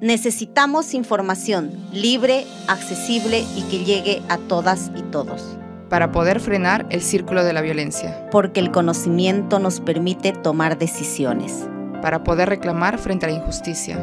Necesitamos 0.00 0.94
información 0.94 1.72
libre, 1.92 2.46
accesible 2.68 3.44
y 3.54 3.64
que 3.64 3.84
llegue 3.84 4.22
a 4.30 4.38
todas 4.38 4.90
y 4.96 5.02
todos. 5.02 5.58
Para 5.90 6.10
poder 6.10 6.40
frenar 6.40 6.86
el 6.88 7.02
círculo 7.02 7.44
de 7.44 7.52
la 7.52 7.60
violencia. 7.60 8.26
Porque 8.30 8.60
el 8.60 8.70
conocimiento 8.70 9.58
nos 9.58 9.80
permite 9.80 10.32
tomar 10.32 10.78
decisiones. 10.78 11.68
Para 12.00 12.24
poder 12.24 12.48
reclamar 12.48 12.96
frente 12.96 13.26
a 13.26 13.28
la 13.28 13.34
injusticia. 13.34 13.98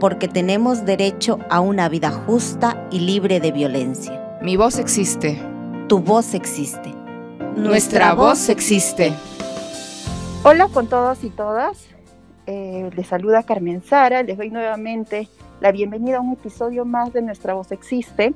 Porque 0.00 0.26
tenemos 0.26 0.84
derecho 0.84 1.38
a 1.48 1.60
una 1.60 1.88
vida 1.88 2.10
justa 2.10 2.84
y 2.90 2.98
libre 2.98 3.38
de 3.38 3.52
violencia. 3.52 4.38
Mi 4.42 4.56
voz 4.56 4.80
existe. 4.80 5.40
Tu 5.86 6.00
voz 6.00 6.34
existe. 6.34 6.92
Nuestra 7.54 8.14
voz 8.14 8.48
existe. 8.48 9.12
Hola 10.42 10.66
con 10.66 10.88
todos 10.88 11.22
y 11.22 11.30
todas. 11.30 11.86
Eh, 12.48 12.90
les 12.96 13.06
saluda 13.06 13.42
Carmen 13.44 13.82
Sara, 13.82 14.22
les 14.22 14.36
doy 14.36 14.50
nuevamente 14.50 15.28
la 15.60 15.72
bienvenida 15.72 16.18
a 16.18 16.20
un 16.20 16.32
episodio 16.32 16.84
más 16.84 17.12
de 17.12 17.22
Nuestra 17.22 17.54
Voz 17.54 17.72
Existe, 17.72 18.34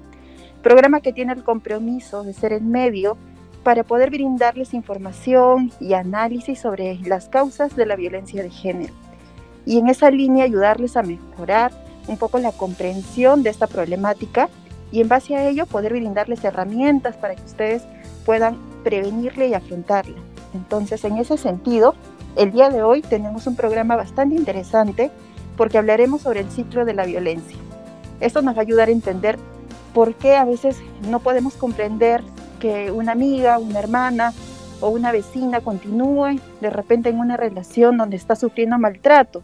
programa 0.63 1.01
que 1.01 1.13
tiene 1.13 1.33
el 1.33 1.45
compromiso 1.45 2.23
de 2.23 2.33
ser 2.33 2.53
el 2.53 2.63
medio 2.63 3.17
para 3.63 3.85
poder 3.85 4.11
brindarles 4.11 4.73
información 4.73 5.71
y 5.81 5.93
análisis 5.93 6.61
sobre 6.61 6.99
las 7.05 7.29
causas 7.29 7.77
de 7.77 7.87
la 7.87 7.97
violencia 7.97 8.43
de 8.43 8.51
género 8.51 8.95
y 9.67 9.79
en 9.79 9.89
esa 9.89 10.11
línea 10.11 10.45
ayudarles 10.45 10.97
a 10.97 11.03
mejorar 11.03 11.73
un 12.09 12.17
poco 12.17 12.39
la 12.39 12.53
comprensión 12.53 13.43
de 13.43 13.51
esta 13.51 13.67
problemática 13.67 14.49
y 14.91 15.01
en 15.01 15.09
base 15.09 15.37
a 15.37 15.49
ello 15.49 15.67
poder 15.67 15.93
brindarles 15.93 16.43
herramientas 16.43 17.17
para 17.17 17.37
que 17.37 17.45
ustedes 17.45 17.83
puedan 18.25 18.57
prevenirla 18.83 19.47
y 19.47 19.55
afrontarla. 19.55 20.17
Entonces, 20.55 21.05
en 21.05 21.19
ese 21.19 21.37
sentido, 21.37 21.95
el 22.37 22.51
día 22.51 22.71
de 22.71 22.83
hoy 22.83 23.03
tenemos 23.03 23.47
un 23.47 23.55
programa 23.55 23.95
bastante 23.97 24.35
interesante 24.35 25.11
porque 25.57 25.79
hablaremos 25.79 26.23
sobre 26.23 26.41
el 26.41 26.51
ciclo 26.51 26.85
de 26.85 26.95
la 26.95 27.07
violencia. 27.07 27.57
Esto 28.21 28.43
nos 28.43 28.55
va 28.55 28.61
a 28.61 28.63
ayudar 28.63 28.89
a 28.89 28.93
entender 28.93 29.39
por 29.95 30.15
qué 30.15 30.37
a 30.37 30.45
veces 30.45 30.77
no 31.09 31.21
podemos 31.21 31.55
comprender 31.55 32.23
que 32.61 32.91
una 32.91 33.13
amiga, 33.13 33.59
una 33.59 33.79
hermana 33.79 34.33
o 34.81 34.91
una 34.91 35.13
vecina 35.13 35.61
continúe 35.61 36.39
de 36.61 36.71
repente 36.71 37.09
en 37.09 37.19
una 37.19 37.37
relación 37.37 37.97
donde 37.97 38.17
está 38.17 38.37
sufriendo 38.37 38.79
maltrato. 38.79 39.43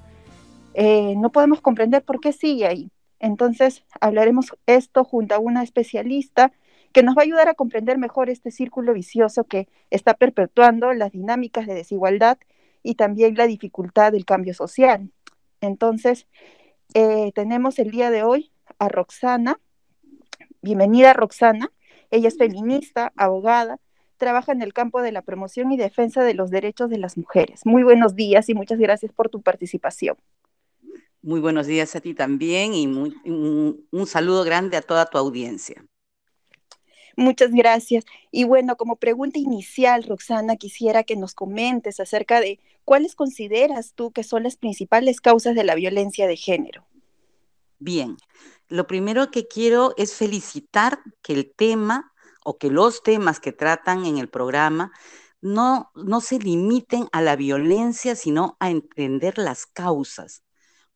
Eh, 0.74 1.14
no 1.16 1.30
podemos 1.30 1.60
comprender 1.60 2.02
por 2.02 2.20
qué 2.20 2.32
sigue 2.32 2.66
ahí. 2.66 2.90
Entonces 3.18 3.82
hablaremos 4.00 4.54
esto 4.66 5.04
junto 5.04 5.34
a 5.34 5.38
una 5.38 5.62
especialista 5.62 6.52
que 6.92 7.02
nos 7.02 7.16
va 7.16 7.22
a 7.22 7.24
ayudar 7.24 7.48
a 7.48 7.54
comprender 7.54 7.98
mejor 7.98 8.30
este 8.30 8.50
círculo 8.50 8.92
vicioso 8.92 9.44
que 9.44 9.68
está 9.90 10.14
perpetuando 10.14 10.92
las 10.92 11.12
dinámicas 11.12 11.66
de 11.66 11.74
desigualdad 11.74 12.38
y 12.82 12.94
también 12.94 13.34
la 13.34 13.46
dificultad 13.46 14.12
del 14.12 14.24
cambio 14.24 14.54
social. 14.54 15.10
Entonces, 15.60 16.26
eh, 16.94 17.32
tenemos 17.34 17.78
el 17.78 17.90
día 17.90 18.10
de 18.10 18.22
hoy 18.22 18.52
a 18.78 18.88
Roxana. 18.88 19.60
Bienvenida, 20.62 21.12
Roxana. 21.12 21.72
Ella 22.10 22.28
es 22.28 22.38
feminista, 22.38 23.12
abogada, 23.16 23.78
trabaja 24.16 24.52
en 24.52 24.62
el 24.62 24.72
campo 24.72 25.02
de 25.02 25.12
la 25.12 25.22
promoción 25.22 25.72
y 25.72 25.76
defensa 25.76 26.22
de 26.22 26.34
los 26.34 26.50
derechos 26.50 26.88
de 26.88 26.98
las 26.98 27.16
mujeres. 27.16 27.66
Muy 27.66 27.82
buenos 27.82 28.14
días 28.14 28.48
y 28.48 28.54
muchas 28.54 28.78
gracias 28.78 29.12
por 29.12 29.28
tu 29.28 29.42
participación. 29.42 30.16
Muy 31.22 31.40
buenos 31.40 31.66
días 31.66 31.96
a 31.96 32.00
ti 32.00 32.14
también 32.14 32.72
y 32.72 32.86
un 32.86 34.06
saludo 34.06 34.44
grande 34.44 34.76
a 34.76 34.82
toda 34.82 35.06
tu 35.06 35.18
audiencia. 35.18 35.84
Muchas 37.16 37.50
gracias. 37.50 38.04
Y 38.30 38.44
bueno, 38.44 38.76
como 38.76 38.96
pregunta 38.96 39.38
inicial, 39.38 40.04
Roxana, 40.04 40.56
quisiera 40.56 41.02
que 41.02 41.16
nos 41.16 41.34
comentes 41.34 41.98
acerca 41.98 42.40
de 42.40 42.60
cuáles 42.84 43.14
consideras 43.14 43.94
tú 43.94 44.12
que 44.12 44.22
son 44.22 44.42
las 44.42 44.56
principales 44.56 45.22
causas 45.22 45.54
de 45.54 45.64
la 45.64 45.74
violencia 45.74 46.26
de 46.26 46.36
género. 46.36 46.86
Bien, 47.78 48.18
lo 48.68 48.86
primero 48.86 49.30
que 49.30 49.46
quiero 49.48 49.94
es 49.96 50.14
felicitar 50.14 51.00
que 51.22 51.32
el 51.32 51.52
tema 51.54 52.12
o 52.44 52.58
que 52.58 52.70
los 52.70 53.02
temas 53.02 53.40
que 53.40 53.52
tratan 53.52 54.04
en 54.04 54.18
el 54.18 54.28
programa 54.28 54.92
no, 55.40 55.90
no 55.94 56.20
se 56.20 56.38
limiten 56.38 57.08
a 57.12 57.22
la 57.22 57.34
violencia, 57.34 58.14
sino 58.14 58.56
a 58.60 58.70
entender 58.70 59.38
las 59.38 59.64
causas. 59.66 60.42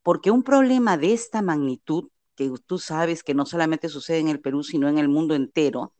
Porque 0.03 0.31
un 0.31 0.43
problema 0.43 0.97
de 0.97 1.13
esta 1.13 1.41
magnitud, 1.41 2.09
que 2.35 2.51
tú 2.65 2.77
sabes 2.77 3.23
que 3.23 3.33
no 3.33 3.45
solamente 3.45 3.89
sucede 3.89 4.19
en 4.19 4.27
el 4.27 4.39
Perú, 4.39 4.63
sino 4.63 4.87
en 4.87 4.97
el 4.97 5.09
mundo 5.09 5.35
entero, 5.35 5.93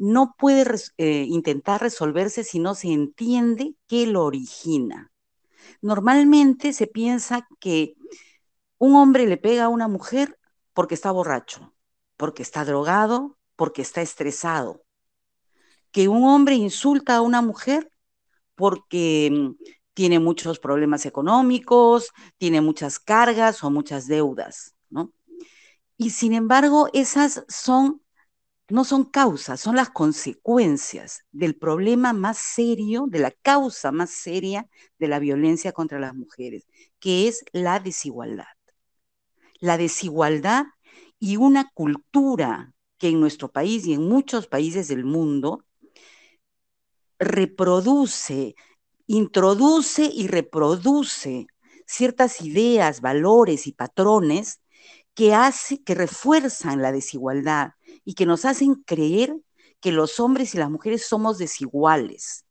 no 0.00 0.34
puede 0.38 0.64
eh, 0.96 1.26
intentar 1.28 1.82
resolverse 1.82 2.42
si 2.42 2.58
no 2.58 2.74
se 2.74 2.88
entiende 2.88 3.74
qué 3.86 4.06
lo 4.06 4.24
origina. 4.24 5.12
Normalmente 5.82 6.72
se 6.72 6.86
piensa 6.86 7.46
que 7.60 7.96
un 8.78 8.94
hombre 8.96 9.26
le 9.26 9.36
pega 9.36 9.64
a 9.64 9.68
una 9.68 9.88
mujer 9.88 10.38
porque 10.72 10.94
está 10.94 11.10
borracho, 11.10 11.74
porque 12.16 12.42
está 12.42 12.64
drogado, 12.64 13.36
porque 13.56 13.82
está 13.82 14.00
estresado. 14.00 14.82
Que 15.90 16.08
un 16.08 16.24
hombre 16.24 16.54
insulta 16.54 17.16
a 17.16 17.20
una 17.20 17.42
mujer 17.42 17.92
porque 18.54 19.30
mm, 19.30 19.64
tiene 19.92 20.18
muchos 20.18 20.58
problemas 20.58 21.04
económicos, 21.04 22.10
tiene 22.38 22.62
muchas 22.62 22.98
cargas 22.98 23.62
o 23.62 23.70
muchas 23.70 24.06
deudas, 24.06 24.74
¿no? 24.88 25.12
Y 25.98 26.08
sin 26.08 26.32
embargo, 26.32 26.88
esas 26.94 27.44
son 27.48 28.00
no 28.70 28.84
son 28.84 29.04
causas, 29.04 29.60
son 29.60 29.76
las 29.76 29.90
consecuencias 29.90 31.24
del 31.32 31.56
problema 31.56 32.12
más 32.12 32.38
serio, 32.38 33.06
de 33.08 33.18
la 33.18 33.30
causa 33.30 33.92
más 33.92 34.10
seria 34.10 34.68
de 34.98 35.08
la 35.08 35.18
violencia 35.18 35.72
contra 35.72 35.98
las 35.98 36.14
mujeres, 36.14 36.66
que 36.98 37.28
es 37.28 37.44
la 37.52 37.80
desigualdad. 37.80 38.46
La 39.60 39.76
desigualdad 39.76 40.66
y 41.18 41.36
una 41.36 41.70
cultura 41.74 42.72
que 42.98 43.08
en 43.08 43.20
nuestro 43.20 43.50
país 43.50 43.86
y 43.86 43.94
en 43.94 44.08
muchos 44.08 44.46
países 44.46 44.88
del 44.88 45.04
mundo 45.04 45.64
reproduce, 47.18 48.54
introduce 49.06 50.04
y 50.04 50.26
reproduce 50.26 51.46
ciertas 51.86 52.40
ideas, 52.40 53.00
valores 53.00 53.66
y 53.66 53.72
patrones 53.72 54.60
que 55.14 55.34
hace 55.34 55.82
que 55.82 55.94
refuerzan 55.94 56.80
la 56.80 56.92
desigualdad 56.92 57.72
y 58.04 58.14
que 58.14 58.26
nos 58.26 58.44
hacen 58.44 58.74
creer 58.74 59.36
que 59.80 59.92
los 59.92 60.20
hombres 60.20 60.54
y 60.54 60.58
las 60.58 60.70
mujeres 60.70 61.06
somos 61.06 61.38
desiguales. 61.38 62.44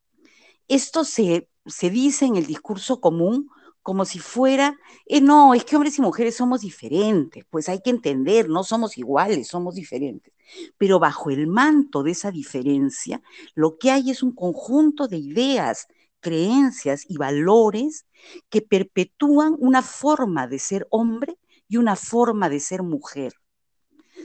Esto 0.68 1.04
se, 1.04 1.50
se 1.66 1.90
dice 1.90 2.26
en 2.26 2.36
el 2.36 2.46
discurso 2.46 3.00
común 3.02 3.50
como 3.82 4.06
si 4.06 4.20
fuera, 4.20 4.78
eh, 5.06 5.22
no, 5.22 5.54
es 5.54 5.66
que 5.66 5.76
hombres 5.76 5.98
y 5.98 6.02
mujeres 6.02 6.36
somos 6.36 6.62
diferentes, 6.62 7.44
pues 7.50 7.70
hay 7.70 7.82
que 7.82 7.90
entender, 7.90 8.50
no 8.50 8.64
somos 8.64 8.98
iguales, 8.98 9.48
somos 9.48 9.76
diferentes. 9.76 10.34
Pero 10.78 11.00
bajo 11.00 11.30
el 11.30 11.48
manto 11.48 12.04
de 12.04 12.12
esa 12.12 12.30
diferencia, 12.32 13.22
lo 13.56 13.78
que 13.78 13.92
hay 13.92 14.12
es 14.12 14.22
un 14.22 14.34
conjunto 14.36 15.08
de 15.08 15.18
ideas, 15.18 15.88
creencias 16.20 17.06
y 17.08 17.18
valores 17.18 18.06
que 18.50 18.62
perpetúan 18.62 19.56
una 19.58 19.82
forma 19.82 20.48
de 20.48 20.60
ser 20.60 20.88
hombre 20.92 21.38
y 21.68 21.78
una 21.78 21.96
forma 21.96 22.50
de 22.50 22.60
ser 22.60 22.84
mujer. 22.84 23.34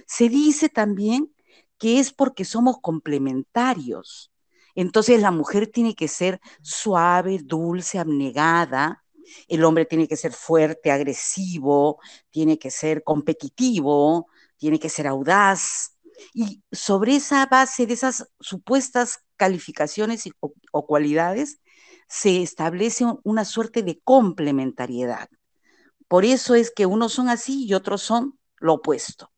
Se 0.07 0.29
dice 0.29 0.69
también 0.69 1.35
que 1.79 1.99
es 1.99 2.13
porque 2.13 2.45
somos 2.45 2.79
complementarios. 2.81 4.33
Entonces 4.75 5.21
la 5.21 5.31
mujer 5.31 5.69
tiene 5.69 5.95
que 5.95 6.09
ser 6.09 6.41
suave, 6.63 7.39
dulce, 7.43 7.99
abnegada. 7.99 9.05
El 9.49 9.65
hombre 9.65 9.87
tiene 9.87 10.09
que 10.09 10.17
ser 10.17 10.33
fuerte, 10.33 10.91
agresivo, 10.91 12.01
tiene 12.31 12.59
que 12.59 12.71
ser 12.71 13.03
competitivo, 13.05 14.27
tiene 14.57 14.79
que 14.79 14.89
ser 14.89 15.07
audaz. 15.07 15.97
Y 16.33 16.63
sobre 16.73 17.17
esa 17.17 17.47
base 17.47 17.87
de 17.87 17.95
esas 17.95 18.29
supuestas 18.41 19.21
calificaciones 19.37 20.25
o, 20.41 20.87
cualidades, 20.87 21.61
se 22.09 22.43
establece 22.43 23.05
una 23.25 23.45
suerte 23.45 23.83
de 23.83 24.01
complementariedad. 24.01 25.29
Por 26.09 26.25
eso 26.25 26.55
es 26.55 26.71
que 26.71 26.87
unos 26.87 27.13
son 27.13 27.29
así 27.29 27.67
y 27.67 27.75
otros 27.75 28.03
son 28.03 28.39
lo 28.57 28.75
opuesto. 28.75 29.34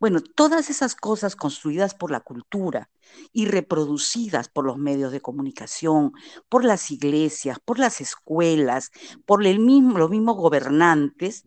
Bueno, 0.00 0.22
todas 0.22 0.70
esas 0.70 0.94
cosas 0.94 1.36
construidas 1.36 1.94
por 1.94 2.10
la 2.10 2.20
cultura 2.20 2.90
y 3.34 3.44
reproducidas 3.44 4.48
por 4.48 4.64
los 4.64 4.78
medios 4.78 5.12
de 5.12 5.20
comunicación, 5.20 6.12
por 6.48 6.64
las 6.64 6.90
iglesias, 6.90 7.58
por 7.62 7.78
las 7.78 8.00
escuelas, 8.00 8.90
por 9.26 9.44
los 9.44 9.58
mismos 9.58 10.36
gobernantes, 10.36 11.44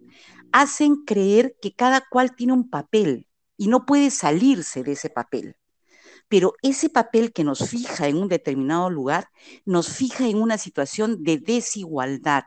hacen 0.52 1.04
creer 1.04 1.56
que 1.62 1.74
cada 1.74 2.04
cual 2.08 2.36
tiene 2.36 2.54
un 2.54 2.70
papel 2.70 3.28
y 3.58 3.70
no 3.70 3.88
puede 3.88 4.12
salirse 4.12 4.84
de 4.84 4.92
ese 4.92 5.10
papel. 5.10 5.58
Pero 6.28 6.54
ese 6.62 6.90
papel 6.90 7.34
que 7.34 7.44
nos 7.44 7.68
fija 7.70 8.08
en 8.08 8.18
un 8.18 8.28
determinado 8.28 8.92
lugar, 8.92 9.30
nos 9.66 9.90
fija 9.90 10.28
en 10.28 10.40
una 10.40 10.60
situación 10.60 11.24
de 11.24 11.40
desigualdad. 11.40 12.44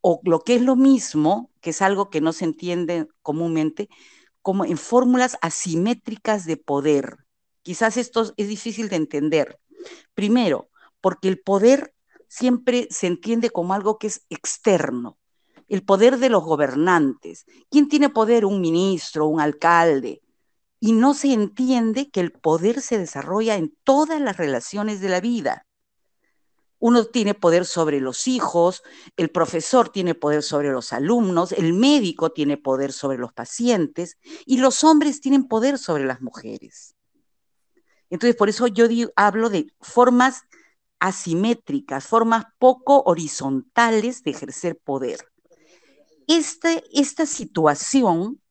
O 0.00 0.20
lo 0.24 0.40
que 0.40 0.56
es 0.56 0.62
lo 0.62 0.76
mismo, 0.76 1.50
que 1.60 1.70
es 1.70 1.80
algo 1.80 2.10
que 2.10 2.20
no 2.20 2.32
se 2.32 2.44
entiende 2.44 3.08
comúnmente, 3.22 3.88
como 4.44 4.66
en 4.66 4.76
fórmulas 4.76 5.38
asimétricas 5.40 6.44
de 6.44 6.58
poder. 6.58 7.16
Quizás 7.62 7.96
esto 7.96 8.34
es 8.36 8.46
difícil 8.46 8.90
de 8.90 8.96
entender. 8.96 9.58
Primero, 10.12 10.68
porque 11.00 11.28
el 11.28 11.40
poder 11.40 11.94
siempre 12.28 12.86
se 12.90 13.06
entiende 13.06 13.48
como 13.48 13.72
algo 13.72 13.98
que 13.98 14.08
es 14.08 14.26
externo, 14.28 15.16
el 15.66 15.82
poder 15.82 16.18
de 16.18 16.28
los 16.28 16.44
gobernantes. 16.44 17.46
¿Quién 17.70 17.88
tiene 17.88 18.10
poder? 18.10 18.44
Un 18.44 18.60
ministro, 18.60 19.26
un 19.26 19.40
alcalde. 19.40 20.20
Y 20.78 20.92
no 20.92 21.14
se 21.14 21.32
entiende 21.32 22.10
que 22.10 22.20
el 22.20 22.30
poder 22.30 22.82
se 22.82 22.98
desarrolla 22.98 23.56
en 23.56 23.74
todas 23.82 24.20
las 24.20 24.36
relaciones 24.36 25.00
de 25.00 25.08
la 25.08 25.22
vida. 25.22 25.66
Uno 26.86 27.06
tiene 27.06 27.32
poder 27.32 27.64
sobre 27.64 27.98
los 27.98 28.28
hijos, 28.28 28.82
el 29.16 29.30
profesor 29.30 29.88
tiene 29.88 30.14
poder 30.14 30.42
sobre 30.42 30.70
los 30.70 30.92
alumnos, 30.92 31.52
el 31.52 31.72
médico 31.72 32.32
tiene 32.32 32.58
poder 32.58 32.92
sobre 32.92 33.16
los 33.16 33.32
pacientes 33.32 34.18
y 34.44 34.58
los 34.58 34.84
hombres 34.84 35.22
tienen 35.22 35.48
poder 35.48 35.78
sobre 35.78 36.04
las 36.04 36.20
mujeres. 36.20 36.94
Entonces, 38.10 38.36
por 38.36 38.50
eso 38.50 38.66
yo 38.66 38.84
hablo 39.16 39.48
de 39.48 39.68
formas 39.80 40.42
asimétricas, 40.98 42.06
formas 42.06 42.44
poco 42.58 43.02
horizontales 43.06 44.22
de 44.22 44.32
ejercer 44.32 44.76
poder. 44.76 45.20
Este, 46.28 46.84
esta 46.92 47.24
situación, 47.24 48.42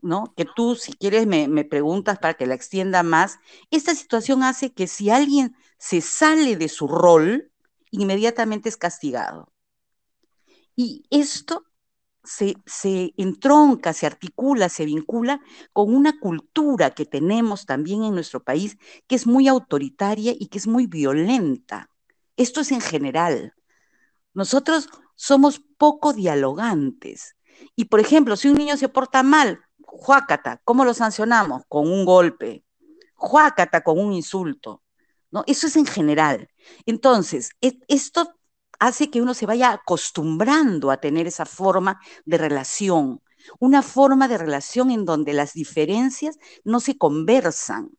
¿no? 0.00 0.32
que 0.36 0.44
tú 0.44 0.76
si 0.76 0.92
quieres 0.92 1.26
me, 1.26 1.48
me 1.48 1.64
preguntas 1.64 2.20
para 2.20 2.34
que 2.34 2.46
la 2.46 2.54
extienda 2.54 3.02
más, 3.02 3.40
esta 3.72 3.96
situación 3.96 4.44
hace 4.44 4.72
que 4.72 4.86
si 4.86 5.10
alguien 5.10 5.56
se 5.76 6.00
sale 6.00 6.54
de 6.54 6.68
su 6.68 6.86
rol, 6.86 7.49
inmediatamente 7.90 8.68
es 8.68 8.76
castigado. 8.76 9.52
Y 10.76 11.04
esto 11.10 11.64
se, 12.24 12.54
entronca, 13.16 13.92
se 13.92 14.06
articula, 14.06 14.68
se 14.68 14.84
vincula 14.84 15.40
con 15.72 15.94
una 15.94 16.18
cultura 16.18 16.90
que 16.90 17.06
tenemos 17.06 17.66
también 17.66 18.04
en 18.04 18.14
nuestro 18.14 18.42
país, 18.42 18.78
que 19.06 19.16
es 19.16 19.26
muy 19.26 19.48
autoritaria 19.48 20.32
y 20.38 20.48
que 20.48 20.58
es 20.58 20.66
muy 20.66 20.86
violenta. 20.86 21.90
Esto 22.36 22.60
es 22.60 22.72
en 22.72 22.80
general. 22.80 23.54
Nosotros 24.34 24.88
somos 25.14 25.60
poco 25.76 26.12
dialogantes. 26.12 27.36
Y, 27.76 27.86
por 27.86 28.00
ejemplo, 28.00 28.36
si 28.36 28.48
un 28.48 28.56
niño 28.56 28.76
se 28.76 28.88
porta 28.88 29.22
mal, 29.22 29.60
juácata, 29.82 30.60
¿cómo 30.64 30.84
lo 30.84 30.94
sancionamos? 30.94 31.62
Con 31.68 31.88
un 31.88 32.04
golpe. 32.04 32.64
Juácata 33.14 33.82
con 33.82 33.98
un 33.98 34.12
insulto. 34.12 34.82
¿No? 35.30 35.44
Eso 35.46 35.66
es 35.66 35.76
en 35.76 35.86
general. 35.86 36.48
Entonces, 36.86 37.50
e, 37.60 37.78
esto 37.88 38.34
hace 38.78 39.10
que 39.10 39.20
uno 39.20 39.34
se 39.34 39.46
vaya 39.46 39.72
acostumbrando 39.72 40.90
a 40.90 40.98
tener 40.98 41.26
esa 41.26 41.46
forma 41.46 42.00
de 42.24 42.38
relación, 42.38 43.22
una 43.58 43.82
forma 43.82 44.28
de 44.28 44.38
relación 44.38 44.90
en 44.90 45.04
donde 45.04 45.32
las 45.32 45.52
diferencias 45.52 46.38
no 46.64 46.80
se 46.80 46.96
conversan. 46.96 47.90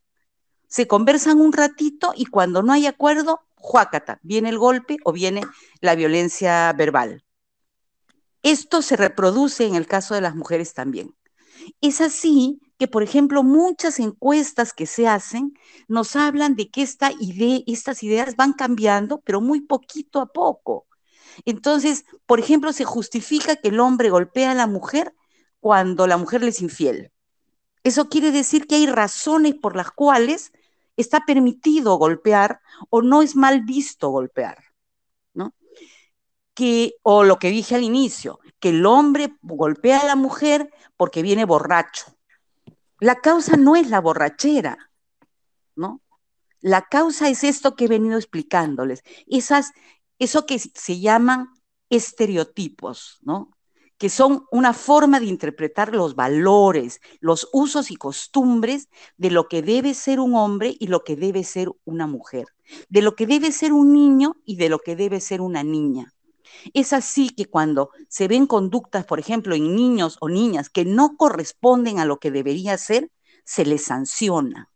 Se 0.67 0.87
conversan 0.87 1.39
un 1.39 1.53
ratito 1.53 2.13
y 2.15 2.25
cuando 2.25 2.63
no 2.63 2.73
hay 2.73 2.87
acuerdo, 2.87 3.41
juácata, 3.55 4.19
viene 4.23 4.49
el 4.49 4.57
golpe 4.57 4.97
o 5.03 5.11
viene 5.11 5.41
la 5.81 5.95
violencia 5.95 6.73
verbal. 6.73 7.23
Esto 8.43 8.81
se 8.81 8.95
reproduce 8.95 9.67
en 9.67 9.75
el 9.75 9.85
caso 9.85 10.15
de 10.15 10.21
las 10.21 10.35
mujeres 10.35 10.73
también. 10.73 11.15
Es 11.81 12.01
así 12.01 12.59
que, 12.77 12.87
por 12.87 13.03
ejemplo, 13.03 13.43
muchas 13.43 13.99
encuestas 13.99 14.73
que 14.73 14.85
se 14.85 15.07
hacen 15.07 15.53
nos 15.87 16.15
hablan 16.15 16.55
de 16.55 16.69
que 16.69 16.81
esta 16.81 17.11
estas 17.67 18.03
ideas 18.03 18.35
van 18.35 18.53
cambiando, 18.53 19.21
pero 19.21 19.41
muy 19.41 19.61
poquito 19.61 20.19
a 20.19 20.27
poco. 20.27 20.87
Entonces, 21.45 22.05
por 22.25 22.39
ejemplo, 22.39 22.73
se 22.73 22.85
justifica 22.85 23.55
que 23.55 23.69
el 23.69 23.79
hombre 23.79 24.09
golpea 24.09 24.51
a 24.51 24.55
la 24.55 24.67
mujer 24.67 25.13
cuando 25.59 26.07
la 26.07 26.17
mujer 26.17 26.41
le 26.41 26.49
es 26.49 26.61
infiel. 26.61 27.11
Eso 27.83 28.09
quiere 28.09 28.31
decir 28.31 28.67
que 28.67 28.75
hay 28.75 28.87
razones 28.87 29.55
por 29.55 29.75
las 29.75 29.91
cuales 29.91 30.51
está 30.97 31.21
permitido 31.25 31.97
golpear 31.97 32.61
o 32.89 33.01
no 33.01 33.21
es 33.21 33.35
mal 33.35 33.61
visto 33.61 34.09
golpear. 34.09 34.70
O 37.03 37.23
lo 37.23 37.39
que 37.39 37.49
dije 37.49 37.75
al 37.75 37.83
inicio, 37.83 38.39
que 38.59 38.69
el 38.69 38.85
hombre 38.85 39.35
golpea 39.41 39.99
a 39.99 40.05
la 40.05 40.15
mujer 40.15 40.69
porque 40.97 41.21
viene 41.21 41.45
borracho 41.45 42.05
la 43.01 43.19
causa 43.19 43.57
no 43.57 43.75
es 43.75 43.89
la 43.89 43.99
borrachera, 43.99 44.91
¿no? 45.75 46.01
La 46.61 46.83
causa 46.83 47.29
es 47.29 47.43
esto 47.43 47.75
que 47.75 47.85
he 47.85 47.87
venido 47.87 48.15
explicándoles, 48.15 49.03
esas, 49.25 49.71
eso 50.19 50.45
que 50.45 50.59
se 50.59 50.99
llaman 50.99 51.49
estereotipos, 51.89 53.17
¿no? 53.23 53.51
que 53.97 54.09
son 54.09 54.45
una 54.51 54.73
forma 54.73 55.19
de 55.19 55.27
interpretar 55.27 55.93
los 55.93 56.15
valores, 56.15 57.01
los 57.19 57.47
usos 57.53 57.91
y 57.91 57.95
costumbres 57.95 58.89
de 59.17 59.29
lo 59.29 59.47
que 59.47 59.61
debe 59.61 59.93
ser 59.93 60.19
un 60.19 60.33
hombre 60.33 60.75
y 60.79 60.87
lo 60.87 61.03
que 61.03 61.15
debe 61.15 61.43
ser 61.43 61.69
una 61.85 62.07
mujer, 62.07 62.47
de 62.89 63.03
lo 63.03 63.15
que 63.15 63.27
debe 63.27 63.51
ser 63.51 63.73
un 63.73 63.93
niño 63.93 64.37
y 64.43 64.55
de 64.55 64.69
lo 64.69 64.79
que 64.79 64.95
debe 64.95 65.19
ser 65.21 65.39
una 65.39 65.61
niña. 65.61 66.11
Es 66.73 66.93
así 66.93 67.29
que 67.29 67.45
cuando 67.45 67.91
se 68.07 68.27
ven 68.27 68.47
conductas, 68.47 69.05
por 69.05 69.19
ejemplo, 69.19 69.55
en 69.55 69.75
niños 69.75 70.17
o 70.19 70.29
niñas 70.29 70.69
que 70.69 70.85
no 70.85 71.17
corresponden 71.17 71.99
a 71.99 72.05
lo 72.05 72.19
que 72.19 72.31
debería 72.31 72.77
ser, 72.77 73.11
se 73.43 73.65
les 73.65 73.83
sanciona. 73.83 74.69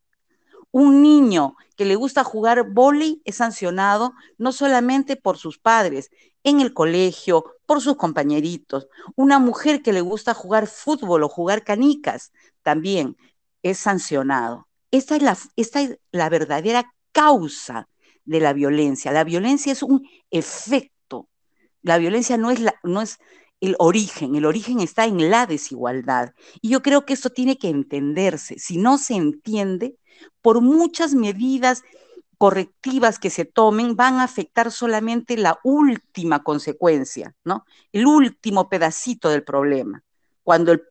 Un 0.72 1.02
niño 1.02 1.56
que 1.78 1.86
le 1.86 1.96
gusta 1.96 2.24
jugar 2.24 2.72
vóley 2.72 3.22
es 3.26 3.38
sancionado 3.38 4.14
no 4.38 4.52
solamente 4.52 5.16
por 5.16 5.38
sus 5.38 5.58
padres, 5.58 6.10
en 6.44 6.62
el 6.62 6.74
colegio, 6.74 7.46
por 7.66 7.82
sus 7.82 7.96
compañeritos. 7.96 8.88
Una 9.16 9.40
mujer 9.40 9.82
que 9.82 9.94
le 9.94 10.02
gusta 10.02 10.34
jugar 10.34 10.68
fútbol 10.68 11.24
o 11.24 11.30
jugar 11.30 11.64
canicas 11.64 12.32
también 12.62 13.18
es 13.64 13.80
sancionado. 13.80 14.68
Esta 14.92 15.16
es 15.16 15.24
la, 15.24 15.38
esta 15.56 15.82
es 15.82 15.98
la 16.12 16.30
verdadera 16.30 16.94
causa 17.12 17.90
de 18.26 18.40
la 18.40 18.54
violencia. 18.54 19.12
La 19.12 19.24
violencia 19.24 19.72
es 19.72 19.82
un 19.82 20.08
efecto 20.30 20.95
la 21.86 22.00
violencia 22.00 22.36
no 22.36 22.50
es, 22.50 22.60
la, 22.60 22.74
no 22.84 23.04
es 23.04 23.20
el 23.62 23.76
origen, 23.78 24.36
el 24.36 24.46
origen 24.46 24.80
está 24.80 25.06
en 25.06 25.30
la 25.30 25.46
desigualdad. 25.46 26.34
Y 26.60 26.70
yo 26.70 26.82
creo 26.82 27.06
que 27.06 27.14
esto 27.14 27.30
tiene 27.30 27.60
que 27.60 27.70
entenderse. 27.70 28.58
Si 28.58 28.78
no 28.78 28.98
se 28.98 29.14
entiende, 29.14 29.96
por 30.42 30.62
muchas 30.62 31.14
medidas 31.14 31.84
correctivas 32.40 33.20
que 33.20 33.30
se 33.30 33.46
tomen, 33.46 33.96
van 33.96 34.16
a 34.16 34.24
afectar 34.24 34.72
solamente 34.72 35.38
la 35.38 35.60
última 35.64 36.44
consecuencia, 36.44 37.36
¿no? 37.44 37.66
El 37.92 38.08
último 38.08 38.68
pedacito 38.68 39.30
del 39.30 39.44
problema, 39.44 40.04
cuando 40.44 40.72
el 40.72 40.82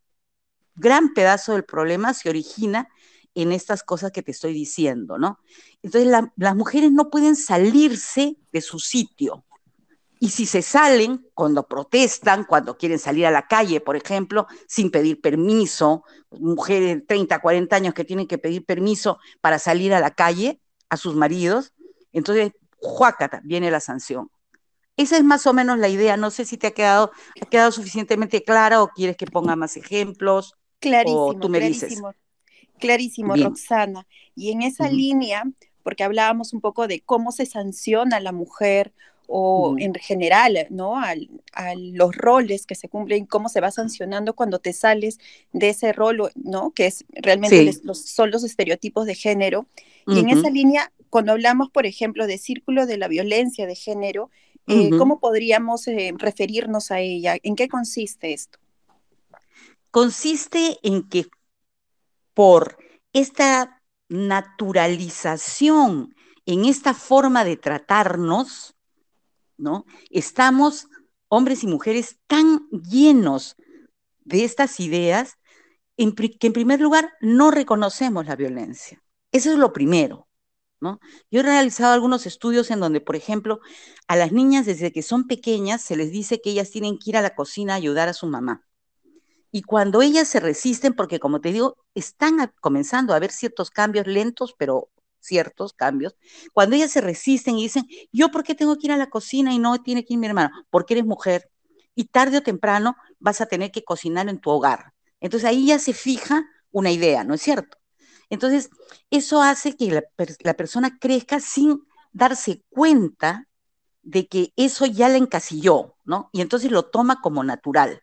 gran 0.76 1.12
pedazo 1.12 1.54
del 1.54 1.64
problema 1.64 2.14
se 2.14 2.28
origina 2.28 2.88
en 3.34 3.50
estas 3.50 3.82
cosas 3.82 4.12
que 4.12 4.22
te 4.22 4.30
estoy 4.30 4.52
diciendo, 4.52 5.18
¿no? 5.18 5.40
Entonces 5.82 6.08
las 6.36 6.54
mujeres 6.54 6.92
no 6.92 7.10
pueden 7.10 7.34
salirse 7.34 8.36
de 8.52 8.60
su 8.60 8.78
sitio, 8.78 9.44
y 10.20 10.30
si 10.30 10.46
se 10.46 10.62
salen, 10.62 11.26
cuando 11.34 11.66
protestan, 11.66 12.44
cuando 12.44 12.76
quieren 12.76 12.98
salir 12.98 13.26
a 13.26 13.30
la 13.30 13.46
calle, 13.46 13.80
por 13.80 13.96
ejemplo, 13.96 14.46
sin 14.66 14.90
pedir 14.90 15.20
permiso, 15.20 16.04
mujeres 16.30 16.96
de 16.96 17.00
30, 17.02 17.40
40 17.40 17.76
años 17.76 17.94
que 17.94 18.04
tienen 18.04 18.26
que 18.26 18.38
pedir 18.38 18.64
permiso 18.64 19.18
para 19.40 19.58
salir 19.58 19.92
a 19.92 20.00
la 20.00 20.12
calle 20.12 20.60
a 20.88 20.96
sus 20.96 21.14
maridos, 21.14 21.72
entonces, 22.12 22.52
juácata, 22.76 23.40
viene 23.44 23.70
la 23.70 23.80
sanción. 23.80 24.30
Esa 24.96 25.16
es 25.16 25.24
más 25.24 25.46
o 25.46 25.52
menos 25.52 25.78
la 25.78 25.88
idea. 25.88 26.16
No 26.16 26.30
sé 26.30 26.44
si 26.44 26.56
te 26.56 26.68
ha 26.68 26.70
quedado, 26.70 27.10
ha 27.40 27.46
quedado 27.46 27.72
suficientemente 27.72 28.44
clara 28.44 28.82
o 28.82 28.88
quieres 28.88 29.16
que 29.16 29.26
ponga 29.26 29.56
más 29.56 29.76
ejemplos. 29.76 30.54
Clarísimo, 30.78 31.26
o 31.26 31.34
tú 31.34 31.48
me 31.48 31.58
clarísimo, 31.58 32.08
dices. 32.08 32.22
Clarísimo, 32.78 33.36
Roxana. 33.36 34.06
Y 34.36 34.52
en 34.52 34.62
esa 34.62 34.88
línea, 34.88 35.42
porque 35.82 36.04
hablábamos 36.04 36.52
un 36.52 36.60
poco 36.60 36.86
de 36.86 37.00
cómo 37.00 37.32
se 37.32 37.46
sanciona 37.46 38.18
a 38.18 38.20
la 38.20 38.32
mujer 38.32 38.92
o 39.26 39.76
en 39.78 39.94
general, 39.94 40.66
¿no? 40.70 40.98
A, 40.98 41.14
los 41.76 42.16
roles 42.16 42.66
que 42.66 42.74
se 42.74 42.88
cumplen, 42.88 43.26
cómo 43.26 43.48
se 43.48 43.60
va 43.60 43.70
sancionando 43.70 44.34
cuando 44.34 44.58
te 44.58 44.72
sales 44.72 45.18
de 45.52 45.70
ese 45.70 45.92
rol, 45.92 46.30
¿no? 46.34 46.72
Que 46.72 46.86
es 46.86 47.04
realmente 47.10 47.72
los, 47.84 48.04
son 48.04 48.30
los 48.30 48.44
estereotipos 48.44 49.06
de 49.06 49.14
género. 49.14 49.66
Y 50.06 50.18
en 50.18 50.30
esa 50.30 50.50
línea, 50.50 50.92
cuando 51.10 51.32
hablamos, 51.32 51.70
por 51.70 51.86
ejemplo, 51.86 52.26
de 52.26 52.38
círculo 52.38 52.86
de 52.86 52.98
la 52.98 53.08
violencia 53.08 53.66
de 53.66 53.74
género, 53.74 54.30
eh, 54.66 54.90
¿cómo 54.98 55.20
podríamos 55.20 55.86
eh, 55.88 56.12
referirnos 56.16 56.90
a 56.90 57.00
ella? 57.00 57.36
¿En 57.42 57.54
qué 57.54 57.68
consiste 57.68 58.32
esto? 58.32 58.58
Consiste 59.90 60.78
en 60.82 61.08
que 61.08 61.26
por 62.34 62.78
esta 63.12 63.82
naturalización 64.08 66.14
en 66.46 66.64
esta 66.64 66.94
forma 66.94 67.44
de 67.44 67.56
tratarnos, 67.56 68.73
¿no? 69.56 69.84
Estamos, 70.10 70.88
hombres 71.28 71.64
y 71.64 71.66
mujeres, 71.66 72.18
tan 72.26 72.68
llenos 72.70 73.56
de 74.24 74.44
estas 74.44 74.80
ideas 74.80 75.38
que 75.96 76.46
en 76.46 76.52
primer 76.52 76.80
lugar 76.80 77.12
no 77.20 77.50
reconocemos 77.50 78.26
la 78.26 78.36
violencia. 78.36 79.02
Eso 79.32 79.52
es 79.52 79.58
lo 79.58 79.72
primero. 79.72 80.28
Yo 81.30 81.40
he 81.40 81.42
realizado 81.42 81.94
algunos 81.94 82.26
estudios 82.26 82.70
en 82.70 82.80
donde, 82.80 83.00
por 83.00 83.16
ejemplo, 83.16 83.60
a 84.06 84.16
las 84.16 84.32
niñas 84.32 84.66
desde 84.66 84.92
que 84.92 85.02
son 85.02 85.26
pequeñas 85.26 85.82
se 85.82 85.96
les 85.96 86.10
dice 86.10 86.40
que 86.40 86.50
ellas 86.50 86.70
tienen 86.70 86.98
que 86.98 87.10
ir 87.10 87.16
a 87.16 87.22
la 87.22 87.34
cocina 87.34 87.72
a 87.72 87.76
ayudar 87.76 88.08
a 88.08 88.12
su 88.12 88.26
mamá. 88.26 88.66
Y 89.50 89.62
cuando 89.62 90.02
ellas 90.02 90.28
se 90.28 90.40
resisten, 90.40 90.94
porque 90.94 91.20
como 91.20 91.40
te 91.40 91.52
digo, 91.52 91.76
están 91.94 92.52
comenzando 92.60 93.12
a 93.12 93.16
haber 93.16 93.30
ciertos 93.30 93.70
cambios 93.70 94.06
lentos, 94.06 94.54
pero 94.58 94.90
ciertos 95.24 95.72
cambios, 95.72 96.16
cuando 96.52 96.76
ellas 96.76 96.90
se 96.90 97.00
resisten 97.00 97.58
y 97.58 97.64
dicen, 97.64 97.86
yo 98.12 98.30
por 98.30 98.44
qué 98.44 98.54
tengo 98.54 98.76
que 98.76 98.86
ir 98.86 98.92
a 98.92 98.96
la 98.96 99.10
cocina 99.10 99.52
y 99.52 99.58
no 99.58 99.82
tiene 99.82 100.04
que 100.04 100.14
ir 100.14 100.20
mi 100.20 100.26
hermano, 100.26 100.50
porque 100.70 100.94
eres 100.94 101.06
mujer, 101.06 101.50
y 101.94 102.04
tarde 102.04 102.38
o 102.38 102.42
temprano 102.42 102.96
vas 103.18 103.40
a 103.40 103.46
tener 103.46 103.70
que 103.70 103.84
cocinar 103.84 104.28
en 104.28 104.38
tu 104.38 104.50
hogar. 104.50 104.92
Entonces 105.20 105.48
ahí 105.48 105.66
ya 105.66 105.78
se 105.78 105.92
fija 105.92 106.44
una 106.70 106.90
idea, 106.90 107.24
¿no 107.24 107.34
es 107.34 107.42
cierto? 107.42 107.78
Entonces, 108.30 108.70
eso 109.10 109.42
hace 109.42 109.76
que 109.76 110.02
la, 110.40 110.54
persona 110.54 110.98
crezca 110.98 111.40
sin 111.40 111.82
darse 112.12 112.62
cuenta 112.68 113.48
de 114.02 114.26
que 114.26 114.52
eso 114.56 114.86
ya 114.86 115.08
la 115.08 115.16
encasilló, 115.16 115.96
¿no? 116.04 116.30
Y 116.32 116.40
entonces 116.40 116.70
lo 116.70 116.84
toma 116.84 117.20
como 117.20 117.44
natural. 117.44 118.02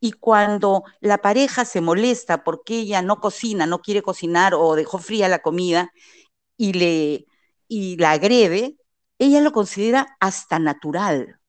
Y 0.00 0.12
cuando 0.12 0.84
la 1.00 1.18
pareja 1.18 1.64
se 1.64 1.80
molesta 1.80 2.42
porque 2.42 2.80
ella 2.80 3.02
no 3.02 3.20
cocina, 3.20 3.66
no 3.66 3.80
quiere 3.80 4.02
cocinar 4.02 4.54
o 4.54 4.74
dejó 4.74 4.98
fría 4.98 5.28
la 5.28 5.40
comida 5.40 5.92
y, 6.60 6.74
le, 6.74 7.26
y 7.68 7.96
la 7.96 8.10
agrede, 8.10 8.76
ella 9.18 9.40
lo 9.40 9.50
considera 9.50 10.14
hasta 10.20 10.58
natural. 10.58 11.40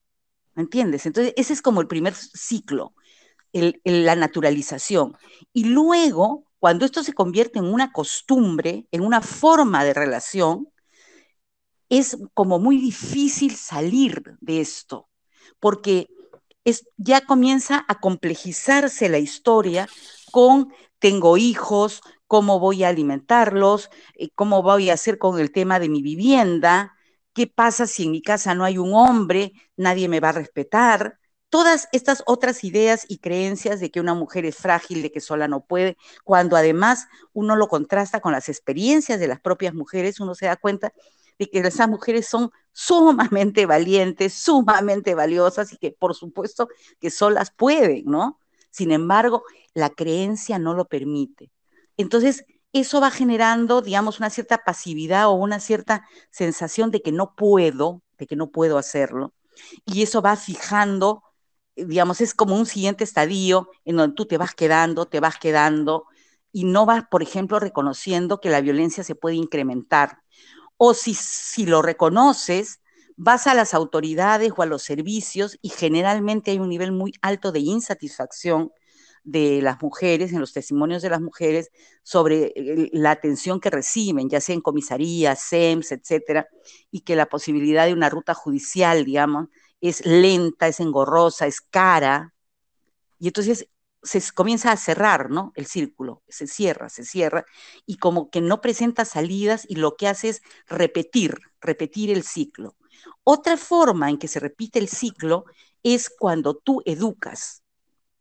¿Me 0.56 0.64
entiendes? 0.64 1.06
Entonces, 1.06 1.34
ese 1.36 1.52
es 1.52 1.62
como 1.62 1.82
el 1.82 1.88
primer 1.90 2.16
ciclo, 2.16 2.94
la 3.52 4.16
naturalización. 4.16 5.18
Y 5.52 5.66
luego, 5.66 6.46
cuando 6.60 6.86
esto 6.86 7.04
se 7.04 7.12
convierte 7.12 7.60
en 7.60 7.66
una 7.66 7.92
costumbre, 7.92 8.88
en 8.90 9.02
una 9.02 9.20
forma 9.20 9.84
de 9.84 9.94
relación, 9.94 10.70
es 11.90 12.18
como 12.34 12.58
muy 12.58 12.78
difícil 12.78 13.58
salir 13.58 14.24
de 14.40 14.62
esto, 14.62 15.10
porque 15.60 16.08
es, 16.64 16.88
ya 16.96 17.26
comienza 17.26 17.84
a 17.90 18.00
complejizarse 18.00 19.10
la 19.10 19.20
historia 19.20 19.90
con 20.32 20.72
tengo 21.00 21.36
hijos, 21.36 22.00
cómo 22.32 22.62
voy 22.62 22.86
a 22.86 22.88
alimentarlos, 22.88 23.90
eh, 24.16 24.30
cómo 24.34 24.64
voy 24.64 24.90
a 24.90 24.94
hacer 24.94 25.18
con 25.18 25.38
el 25.38 25.52
tema 25.52 25.80
de 25.80 25.90
mi 25.90 26.02
vivienda, 26.02 26.96
qué 27.34 27.46
pasa 27.46 27.88
si 27.88 28.04
en 28.06 28.12
mi 28.12 28.22
casa 28.22 28.56
no 28.56 28.64
hay 28.64 28.78
un 28.78 28.94
hombre, 28.94 29.52
nadie 29.76 30.08
me 30.08 30.22
va 30.22 30.30
a 30.30 30.32
respetar. 30.32 31.20
Todas 31.50 31.90
estas 31.92 32.24
otras 32.26 32.64
ideas 32.64 33.06
y 33.10 33.18
creencias 33.18 33.82
de 33.82 33.92
que 33.92 34.00
una 34.00 34.14
mujer 34.14 34.46
es 34.46 34.56
frágil, 34.56 35.02
de 35.02 35.12
que 35.12 35.20
sola 35.20 35.50
no 35.50 35.66
puede, 35.66 35.98
cuando 36.24 36.56
además 36.56 37.08
uno 37.34 37.58
lo 37.58 37.68
contrasta 37.68 38.22
con 38.22 38.32
las 38.32 38.48
experiencias 38.48 39.20
de 39.20 39.28
las 39.28 39.42
propias 39.42 39.74
mujeres, 39.74 40.22
uno 40.22 40.34
se 40.34 40.46
da 40.46 40.56
cuenta 40.56 40.94
de 41.38 41.50
que 41.50 41.60
esas 41.60 41.90
mujeres 41.90 42.28
son 42.30 42.50
sumamente 42.72 43.66
valientes, 43.66 44.36
sumamente 44.36 45.16
valiosas 45.16 45.74
y 45.74 45.78
que 45.78 45.92
por 45.92 46.16
supuesto 46.16 46.70
que 47.02 47.10
solas 47.12 47.52
pueden, 47.52 48.06
¿no? 48.06 48.40
Sin 48.70 48.94
embargo, 48.94 49.44
la 49.74 49.90
creencia 49.90 50.60
no 50.60 50.74
lo 50.74 50.86
permite. 50.86 51.52
Entonces, 51.98 52.46
eso 52.74 53.02
va 53.02 53.12
generando, 53.12 53.82
digamos, 53.82 54.20
una 54.20 54.30
cierta 54.30 54.60
pasividad 54.60 55.28
o 55.28 55.34
una 55.34 55.60
cierta 55.60 56.08
sensación 56.30 56.92
de 56.92 57.02
que 57.02 57.12
no 57.12 57.36
puedo, 57.36 58.02
de 58.18 58.28
que 58.28 58.36
no 58.36 58.52
puedo 58.52 58.78
hacerlo. 58.78 59.34
Y 59.86 60.04
eso 60.04 60.22
va 60.22 60.36
fijando, 60.36 61.24
eh, 61.76 61.86
digamos, 61.86 62.22
es 62.22 62.34
como 62.34 62.56
un 62.56 62.66
siguiente 62.66 63.04
estadio 63.04 63.70
en 63.86 63.98
donde 63.98 64.16
tú 64.16 64.26
te 64.26 64.38
vas 64.38 64.56
quedando, 64.56 65.06
te 65.08 65.20
vas 65.20 65.38
quedando 65.38 66.06
y 66.52 66.66
no 66.66 66.86
vas, 66.86 67.04
por 67.10 67.24
ejemplo, 67.24 67.60
reconociendo 67.60 68.40
que 68.42 68.50
la 68.50 68.62
violencia 68.62 69.04
se 69.04 69.16
puede 69.16 69.36
incrementar 69.36 70.20
o 70.78 70.94
si, 70.96 71.14
si 71.14 71.66
lo 71.68 71.82
reconoces, 71.84 72.82
vas 73.16 73.46
a 73.48 73.54
las 73.54 73.74
autoridades 73.76 74.52
o 74.58 74.64
a 74.64 74.66
los 74.66 74.82
servicios 74.82 75.60
y 75.62 75.70
generalmente 75.70 76.52
hay 76.52 76.60
un 76.60 76.70
nivel 76.70 76.92
muy 76.92 77.14
alto 77.22 77.52
de 77.52 77.60
insatisfacción 77.60 78.72
de 79.24 79.62
las 79.62 79.82
mujeres, 79.82 80.34
en 80.34 80.40
los 80.40 80.54
testimonios 80.54 81.02
de 81.02 81.10
las 81.10 81.22
mujeres, 81.22 81.72
sobre 82.04 82.54
la 82.94 83.12
atención 83.12 83.60
que 83.60 83.70
reciben, 83.70 84.30
ya 84.30 84.42
sea 84.42 84.56
en 84.56 84.62
comisarías, 84.62 85.44
SEMS, 85.44 85.92
etcétera, 85.92 86.48
y 86.90 87.02
que 87.02 87.16
la 87.16 87.28
posibilidad 87.28 87.86
de 87.86 87.94
una 87.94 88.10
ruta 88.10 88.34
judicial, 88.34 89.06
digamos, 89.06 89.50
es 89.80 90.06
lenta, 90.06 90.68
es 90.68 90.80
engorrosa, 90.80 91.48
es 91.48 91.62
cara. 91.62 92.34
Y 93.20 93.28
entonces 93.28 93.68
se 94.04 94.22
comienza 94.34 94.72
a 94.72 94.78
cerrar, 94.78 95.30
¿no? 95.30 95.52
El 95.56 95.68
círculo, 95.68 96.24
se 96.28 96.48
cierra, 96.48 96.90
se 96.90 97.06
cierra, 97.06 97.46
y 97.86 97.98
como 97.98 98.30
que 98.30 98.42
no 98.42 98.62
presenta 98.62 99.06
salidas 99.06 99.66
y 99.70 99.76
lo 99.76 99.96
que 99.96 100.08
hace 100.08 100.30
es 100.30 100.42
repetir, 100.68 101.38
repetir 101.60 102.10
el 102.12 102.24
ciclo. 102.24 102.76
Otra 103.24 103.58
forma 103.58 104.10
en 104.10 104.18
que 104.18 104.28
se 104.28 104.40
repite 104.40 104.80
el 104.80 104.88
ciclo 104.88 105.46
es 105.84 106.10
cuando 106.10 106.56
tú 106.56 106.82
educas, 106.86 107.64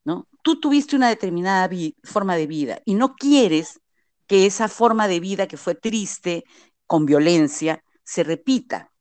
¿no? 0.04 0.28
Tú 0.42 0.61
tuviste 0.61 0.97
una 0.97 1.09
determinada 1.09 1.69
forma 2.02 2.37
de 2.37 2.47
vida 2.47 2.80
y 2.85 2.95
no 2.95 3.14
quieres 3.14 3.80
que 4.26 4.47
esa 4.47 4.69
forma 4.69 5.09
de 5.09 5.21
vida 5.21 5.49
que 5.49 5.57
fue 5.57 5.75
triste, 5.75 6.45
con 6.87 7.07
violencia, 7.07 7.85
se 8.04 8.23
repita. 8.25 8.92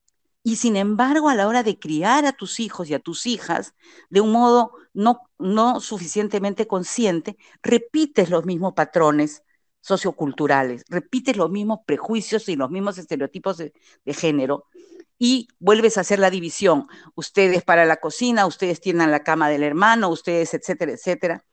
Y 0.44 0.56
sin 0.56 0.76
embargo, 0.76 1.30
a 1.30 1.36
la 1.36 1.48
hora 1.48 1.64
de 1.64 1.78
criar 1.80 2.26
a 2.26 2.32
tus 2.34 2.60
hijos 2.60 2.90
y 2.90 2.94
a 2.94 3.00
tus 3.00 3.26
hijas 3.26 3.74
de 4.10 4.22
un 4.22 4.32
modo 4.32 4.72
no, 4.94 5.22
no 5.38 5.80
suficientemente 5.82 6.68
consciente, 6.68 7.38
repites 7.62 8.30
los 8.30 8.46
mismos 8.46 8.74
patrones 8.74 9.44
socioculturales, 9.82 10.84
repites 10.90 11.38
los 11.38 11.50
mismos 11.50 11.80
prejuicios 11.86 12.50
y 12.50 12.56
los 12.56 12.70
mismos 12.70 12.98
estereotipos 12.98 13.58
de, 13.58 13.74
de 14.06 14.14
género 14.14 14.66
y 15.20 15.50
vuelves 15.60 15.98
a 15.98 16.02
hacer 16.02 16.18
la 16.18 16.32
división. 16.32 16.88
Ustedes 17.14 17.64
para 17.64 17.86
la 17.86 17.98
cocina, 17.98 18.48
ustedes 18.48 18.80
tienen 18.82 19.12
la 19.12 19.24
cama 19.24 19.50
del 19.50 19.64
hermano, 19.64 20.10
ustedes, 20.10 20.54
etcétera, 20.54 20.94
etcétera. 20.94 21.46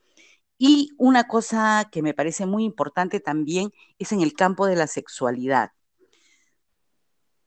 Y 0.56 0.92
una 0.96 1.24
cosa 1.28 1.88
que 1.92 2.00
me 2.00 2.14
parece 2.14 2.46
muy 2.46 2.64
importante 2.64 3.20
también 3.20 3.72
es 3.98 4.12
en 4.12 4.22
el 4.22 4.32
campo 4.32 4.66
de 4.66 4.76
la 4.76 4.86
sexualidad. 4.86 5.72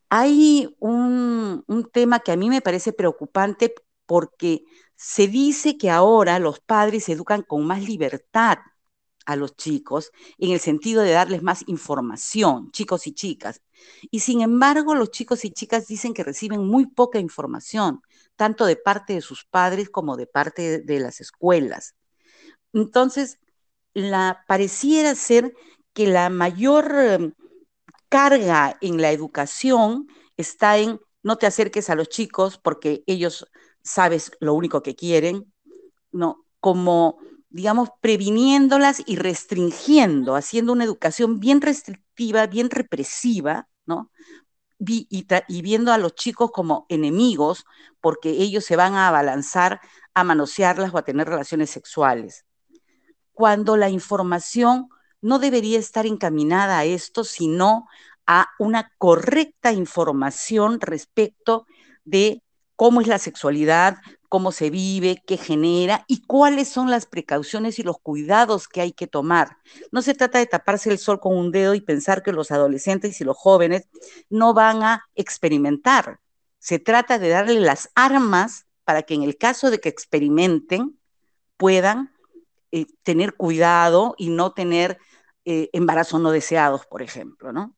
Hay 0.09 0.75
un, 0.79 1.63
tema 1.93 2.19
que 2.19 2.31
a 2.31 2.35
mí 2.35 2.49
me 2.49 2.61
parece 2.61 2.93
preocupante 2.93 3.73
porque 4.05 4.63
se 4.95 5.27
dice 5.27 5.77
que 5.77 5.89
ahora 5.89 6.39
los 6.39 6.59
padres 6.59 7.07
educan 7.09 7.43
con 7.43 7.65
más 7.65 7.83
libertad 7.83 8.57
a 9.29 9.36
los 9.36 9.55
chicos 9.55 10.12
en 10.39 10.51
el 10.51 10.59
sentido 10.59 11.03
de 11.03 11.12
darles 11.12 11.43
más 11.43 11.63
información, 11.67 12.71
chicos 12.71 13.05
y 13.05 13.13
chicas. 13.13 13.62
Y 14.09 14.21
sin 14.21 14.41
embargo, 14.41 14.95
los 14.95 15.12
chicos 15.12 15.45
y 15.45 15.51
chicas 15.51 15.86
dicen 15.86 16.15
que 16.15 16.24
reciben 16.24 16.65
muy 16.65 16.88
poca 16.88 17.19
información, 17.19 18.01
tanto 18.36 18.65
de 18.65 18.75
parte 18.75 19.13
de 19.13 19.21
sus 19.21 19.45
padres 19.45 19.91
como 19.91 20.17
de 20.17 20.25
parte 20.25 20.79
de 20.79 21.00
las 21.00 21.21
escuelas. 21.21 21.93
Entonces, 22.74 23.38
la, 23.93 24.43
pareciera 24.48 25.13
ser 25.13 25.53
que 25.93 26.07
la 26.07 26.31
mayor 26.31 26.91
em, 26.95 27.33
carga 28.09 28.77
en 28.81 29.00
la 29.00 29.12
educación 29.12 30.07
está 30.38 30.79
en 30.79 31.00
no 31.21 31.38
te 31.38 31.45
acerques 31.45 31.91
a 31.91 31.95
los 31.95 32.09
chicos 32.09 32.57
porque 32.57 33.03
ellos 33.05 33.45
sabes 33.83 34.31
lo 34.39 34.55
único 34.55 34.81
que 34.81 34.95
quieren, 34.95 35.53
no, 36.12 36.45
como 36.59 37.19
digamos 37.50 37.89
previniéndolas 38.01 39.01
y 39.06 39.15
restringiendo, 39.15 40.36
haciendo 40.36 40.74
una 40.74 40.84
educación 40.84 41.39
bien 41.39 41.62
restrictiva, 41.62 42.48
bien 42.48 42.70
represiva, 42.70 43.68
¿no? 43.86 44.12
Y, 44.79 45.08
y, 45.10 45.62
viendo 45.62 45.91
a 45.91 45.98
los 45.98 46.15
chicos 46.15 46.51
como 46.51 46.86
enemigos 46.88 47.65
porque 48.00 48.29
ellos 48.29 48.63
se 48.63 48.77
van 48.77 48.94
a 48.94 49.10
abalanzar 49.10 49.82
a 50.13 50.24
manosearlas 50.24 50.94
o 50.94 50.98
a 50.98 51.03
tener 51.03 51.27
relaciones 51.27 51.70
sexuales. 51.70 52.46
Cuando 53.34 53.75
la 53.75 53.89
información 53.89 54.88
no 55.22 55.39
debería 55.39 55.79
estar 55.79 56.06
encaminada 56.06 56.79
a 56.79 56.86
esto, 56.86 57.25
sino 57.25 57.88
a 58.25 58.48
una 58.58 58.94
correcta 58.98 59.74
información 59.74 60.79
respecto 60.79 61.65
de 62.06 62.41
cómo 62.77 63.01
es 63.01 63.08
la 63.08 63.18
sexualidad, 63.18 63.98
cómo 64.29 64.51
se 64.51 64.69
vive, 64.69 65.21
qué 65.25 65.38
genera 65.38 66.05
y 66.07 66.21
cuáles 66.21 66.69
son 66.69 66.89
las 66.89 67.07
precauciones 67.07 67.79
y 67.79 67.83
los 67.83 68.00
cuidados 68.00 68.67
que 68.67 68.81
hay 68.81 68.91
que 68.93 69.07
tomar. 69.07 69.57
No 69.91 70.01
se 70.01 70.13
trata 70.13 70.38
de 70.38 70.45
taparse 70.45 70.91
el 70.91 71.00
sol 71.00 71.19
con 71.19 71.36
un 71.36 71.51
dedo 71.51 71.74
y 71.74 71.81
pensar 71.81 72.24
que 72.24 72.31
los 72.31 72.51
adolescentes 72.51 73.19
y 73.19 73.24
los 73.24 73.36
jóvenes 73.36 73.89
no 74.29 74.53
van 74.53 74.83
a 74.83 75.03
experimentar. 75.15 76.19
Se 76.59 76.77
trata 76.77 77.17
de 77.17 77.29
darle 77.29 77.59
las 77.59 77.89
armas 77.95 78.67
para 78.86 79.03
que 79.03 79.15
en 79.15 79.24
el 79.24 79.38
caso 79.38 79.71
de 79.71 79.79
que 79.79 79.89
experimenten 79.89 80.98
puedan 81.57 82.13
eh, 82.71 82.86
tener 83.03 83.33
cuidado 83.33 84.13
y 84.17 84.29
no 84.29 84.53
tener 84.53 85.00
eh, 85.45 85.69
embarazos 85.74 86.21
no 86.21 86.31
deseados, 86.31 86.86
por 86.86 87.01
ejemplo, 87.01 87.51
¿no? 87.51 87.75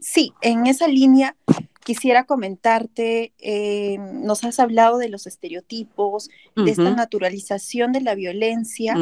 Sí, 0.00 0.32
en 0.42 0.66
esa 0.66 0.86
línea 0.86 1.36
quisiera 1.88 2.24
comentarte, 2.24 3.32
eh, 3.38 3.96
nos 4.12 4.44
has 4.44 4.60
hablado 4.60 4.98
de 4.98 5.08
los 5.08 5.26
estereotipos, 5.26 6.28
de 6.54 6.70
esta 6.70 6.90
naturalización 6.90 7.92
de 7.92 8.02
la 8.02 8.14
violencia, 8.14 8.94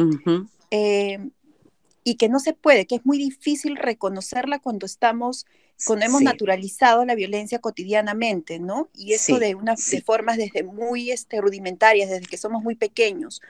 y 0.71 2.15
que 2.15 2.29
no 2.29 2.39
se 2.39 2.53
puede, 2.53 2.85
que 2.85 2.95
es 2.95 3.05
muy 3.05 3.17
difícil 3.17 3.75
reconocerla 3.75 4.59
cuando 4.59 4.85
estamos, 4.85 5.45
cuando 5.85 6.05
hemos 6.05 6.21
naturalizado 6.21 7.03
la 7.03 7.15
violencia 7.15 7.59
cotidianamente, 7.59 8.57
¿no? 8.57 8.87
Y 8.95 9.11
esto 9.11 9.37
de 9.37 9.53
unas 9.53 9.81
formas 10.05 10.37
desde 10.37 10.63
muy 10.63 11.11
este, 11.11 11.41
rudimentarias, 11.41 12.09
desde 12.09 12.25
que 12.25 12.37
somos 12.37 12.63
muy 12.63 12.75
pequeños. 12.75 13.41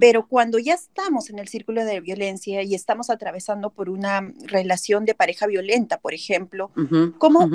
Pero 0.00 0.26
cuando 0.26 0.58
ya 0.58 0.72
estamos 0.72 1.28
en 1.28 1.40
el 1.40 1.48
círculo 1.48 1.84
de 1.84 2.00
violencia 2.00 2.62
y 2.62 2.74
estamos 2.74 3.10
atravesando 3.10 3.68
por 3.68 3.90
una 3.90 4.32
relación 4.44 5.04
de 5.04 5.14
pareja 5.14 5.46
violenta, 5.46 6.00
por 6.00 6.14
ejemplo, 6.14 6.70
¿cómo, 7.18 7.50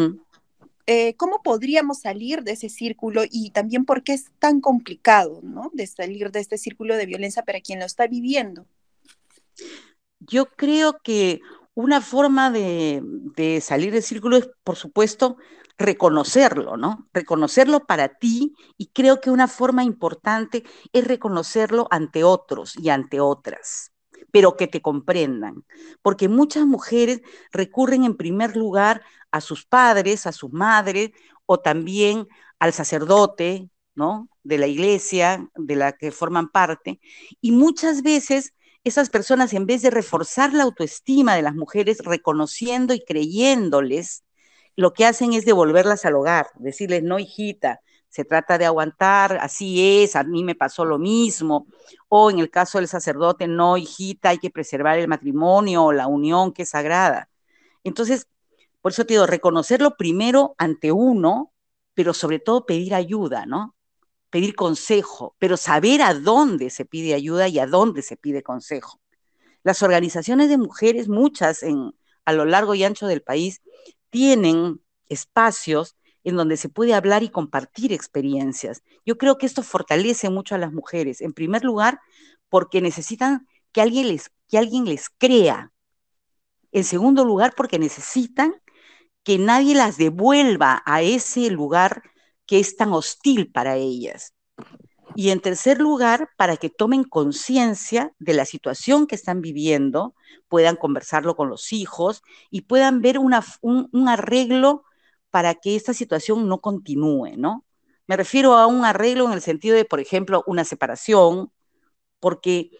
eh, 0.88 1.16
¿cómo 1.18 1.44
podríamos 1.44 2.00
salir 2.00 2.44
de 2.44 2.54
ese 2.54 2.70
círculo 2.70 3.24
y 3.30 3.52
también 3.52 3.86
por 3.86 4.04
qué 4.04 4.14
es 4.14 4.32
tan 4.40 4.62
complicado, 4.62 5.42
¿no? 5.44 5.70
De 5.74 5.86
salir 5.86 6.32
de 6.32 6.40
este 6.40 6.58
círculo 6.58 6.96
de 6.96 7.06
violencia 7.06 7.44
para 7.44 7.60
quien 7.60 7.80
lo 7.80 7.86
está 7.86 8.08
viviendo. 8.08 8.66
Yo 10.20 10.46
creo 10.46 11.00
que 11.04 11.42
una 11.74 12.00
forma 12.02 12.52
de, 12.52 13.02
de 13.04 13.60
salir 13.60 13.92
del 13.92 14.02
círculo 14.02 14.38
es, 14.38 14.50
por 14.64 14.78
supuesto, 14.78 15.38
reconocerlo, 15.78 16.78
¿no? 16.78 17.08
Reconocerlo 17.14 17.86
para 17.86 18.08
ti 18.08 18.54
y 18.78 18.88
creo 18.88 19.20
que 19.20 19.30
una 19.30 19.48
forma 19.48 19.84
importante 19.84 20.64
es 20.94 21.06
reconocerlo 21.06 21.88
ante 21.92 22.24
otros 22.24 22.76
y 22.78 22.90
ante 22.90 23.20
otras 23.20 23.92
pero 24.32 24.58
que 24.58 24.68
te 24.68 24.82
comprendan, 24.82 25.66
porque 26.02 26.30
muchas 26.30 26.66
mujeres 26.66 27.22
recurren 27.52 28.04
en 28.04 28.18
primer 28.18 28.56
lugar 28.56 29.02
a 29.32 29.42
sus 29.42 29.66
padres, 29.66 30.28
a 30.28 30.32
sus 30.32 30.52
madres 30.52 31.12
o 31.46 31.60
también 31.60 32.28
al 32.60 32.74
sacerdote, 32.74 33.70
¿no? 33.96 34.30
De 34.44 34.58
la 34.58 34.68
iglesia 34.68 35.50
de 35.56 35.76
la 35.76 35.94
que 35.94 36.12
forman 36.12 36.50
parte, 36.50 37.00
y 37.42 37.52
muchas 37.52 38.04
veces 38.04 38.54
esas 38.84 39.10
personas 39.10 39.54
en 39.54 39.66
vez 39.66 39.82
de 39.82 39.90
reforzar 39.90 40.54
la 40.54 40.64
autoestima 40.64 41.36
de 41.36 41.42
las 41.42 41.56
mujeres 41.56 42.00
reconociendo 42.00 42.94
y 42.94 43.04
creyéndoles, 43.04 44.24
lo 44.76 44.94
que 44.94 45.06
hacen 45.06 45.34
es 45.34 45.46
devolverlas 45.46 46.06
al 46.06 46.16
hogar, 46.16 46.48
decirles, 46.56 47.04
no, 47.04 47.20
hijita, 47.20 47.82
se 48.18 48.26
trata 48.26 48.58
de 48.58 48.66
aguantar, 48.66 49.38
así 49.40 50.02
es, 50.02 50.16
a 50.16 50.24
mí 50.24 50.44
me 50.44 50.56
pasó 50.56 50.86
lo 50.86 50.98
mismo, 50.98 51.68
o 52.10 52.32
en 52.32 52.40
el 52.40 52.50
caso 52.50 52.80
del 52.80 52.88
sacerdote, 52.88 53.48
no, 53.48 53.78
hijita, 53.78 54.30
hay 54.30 54.40
que 54.40 54.50
preservar 54.50 54.98
el 54.98 55.08
matrimonio 55.08 55.84
o 55.84 55.92
la 55.94 56.08
unión 56.08 56.52
que 56.52 56.64
es 56.64 56.70
sagrada. 56.70 57.30
Entonces, 57.84 58.28
por 58.82 58.92
eso 58.92 59.06
te 59.06 59.14
digo, 59.14 59.28
reconocerlo 59.28 59.98
primero 59.98 60.56
ante 60.58 60.92
uno, 60.92 61.54
pero 61.94 62.16
sobre 62.16 62.40
todo 62.40 62.66
pedir 62.66 62.96
ayuda, 62.96 63.46
¿no? 63.46 63.76
Pedir 64.32 64.56
consejo, 64.56 65.36
pero 65.38 65.56
saber 65.56 66.02
a 66.02 66.16
dónde 66.16 66.72
se 66.72 66.86
pide 66.86 67.14
ayuda 67.14 67.48
y 67.48 67.60
a 67.60 67.68
dónde 67.68 68.02
se 68.02 68.18
pide 68.18 68.42
consejo. 68.42 69.00
Las 69.62 69.84
organizaciones 69.84 70.50
de 70.50 70.58
mujeres, 70.58 71.08
muchas 71.08 71.62
en, 71.62 71.94
a 72.26 72.34
lo 72.34 72.46
largo 72.46 72.74
y 72.74 72.84
ancho 72.84 73.06
del 73.06 73.22
país, 73.22 73.62
tienen 74.10 74.82
espacios 75.08 75.96
en 76.28 76.36
donde 76.36 76.58
se 76.58 76.68
puede 76.68 76.94
hablar 76.94 77.24
y 77.24 77.30
compartir 77.30 77.94
experiencias. 77.94 78.84
Yo 79.06 79.18
creo 79.18 79.38
que 79.38 79.46
esto 79.46 79.64
fortalece 79.64 80.30
mucho 80.30 80.56
a 80.56 80.58
las 80.58 80.74
mujeres, 80.74 81.22
en 81.22 81.32
primer 81.32 81.64
lugar, 81.64 82.02
porque 82.50 82.82
necesitan 82.82 83.48
que 83.72 83.80
alguien 83.80 84.10
les, 84.10 84.30
que 84.50 84.58
alguien 84.58 84.84
les 84.84 85.08
crea. 85.10 85.72
En 86.74 86.84
segundo 86.84 87.24
lugar, 87.24 87.54
porque 87.56 87.80
necesitan 87.80 88.54
que 89.24 89.38
nadie 89.38 89.74
las 89.74 89.96
devuelva 89.96 90.84
a 90.86 91.02
ese 91.02 91.50
lugar 91.50 92.04
que 92.46 92.60
es 92.60 92.76
tan 92.76 92.92
hostil 92.92 93.50
para 93.50 93.78
ellas. 93.78 94.34
Y 95.16 95.30
en 95.30 95.40
tercer 95.40 95.80
lugar, 95.80 96.30
para 96.36 96.58
que 96.58 96.70
tomen 96.70 97.06
conciencia 97.06 98.12
de 98.20 98.34
la 98.34 98.44
situación 98.44 99.08
que 99.08 99.16
están 99.16 99.40
viviendo, 99.40 100.14
puedan 100.50 100.76
conversarlo 100.76 101.38
con 101.38 101.48
los 101.48 101.72
hijos 101.72 102.22
y 102.52 102.64
puedan 102.64 103.02
ver 103.02 103.18
un, 103.18 103.34
un 103.62 104.10
arreglo 104.10 104.84
para 105.32 105.56
que 105.56 105.76
esta 105.76 105.94
situación 105.94 106.48
no 106.48 106.60
continúe, 106.62 107.38
¿no? 107.38 107.66
Me 108.08 108.18
refiero 108.18 108.56
a 108.58 108.68
un 108.68 108.86
arreglo 108.86 109.26
en 109.26 109.34
el 109.34 109.42
sentido 109.42 109.76
de, 109.76 109.86
por 109.86 110.00
ejemplo, 110.00 110.44
una 110.48 110.64
separación, 110.64 111.52
porque 112.20 112.72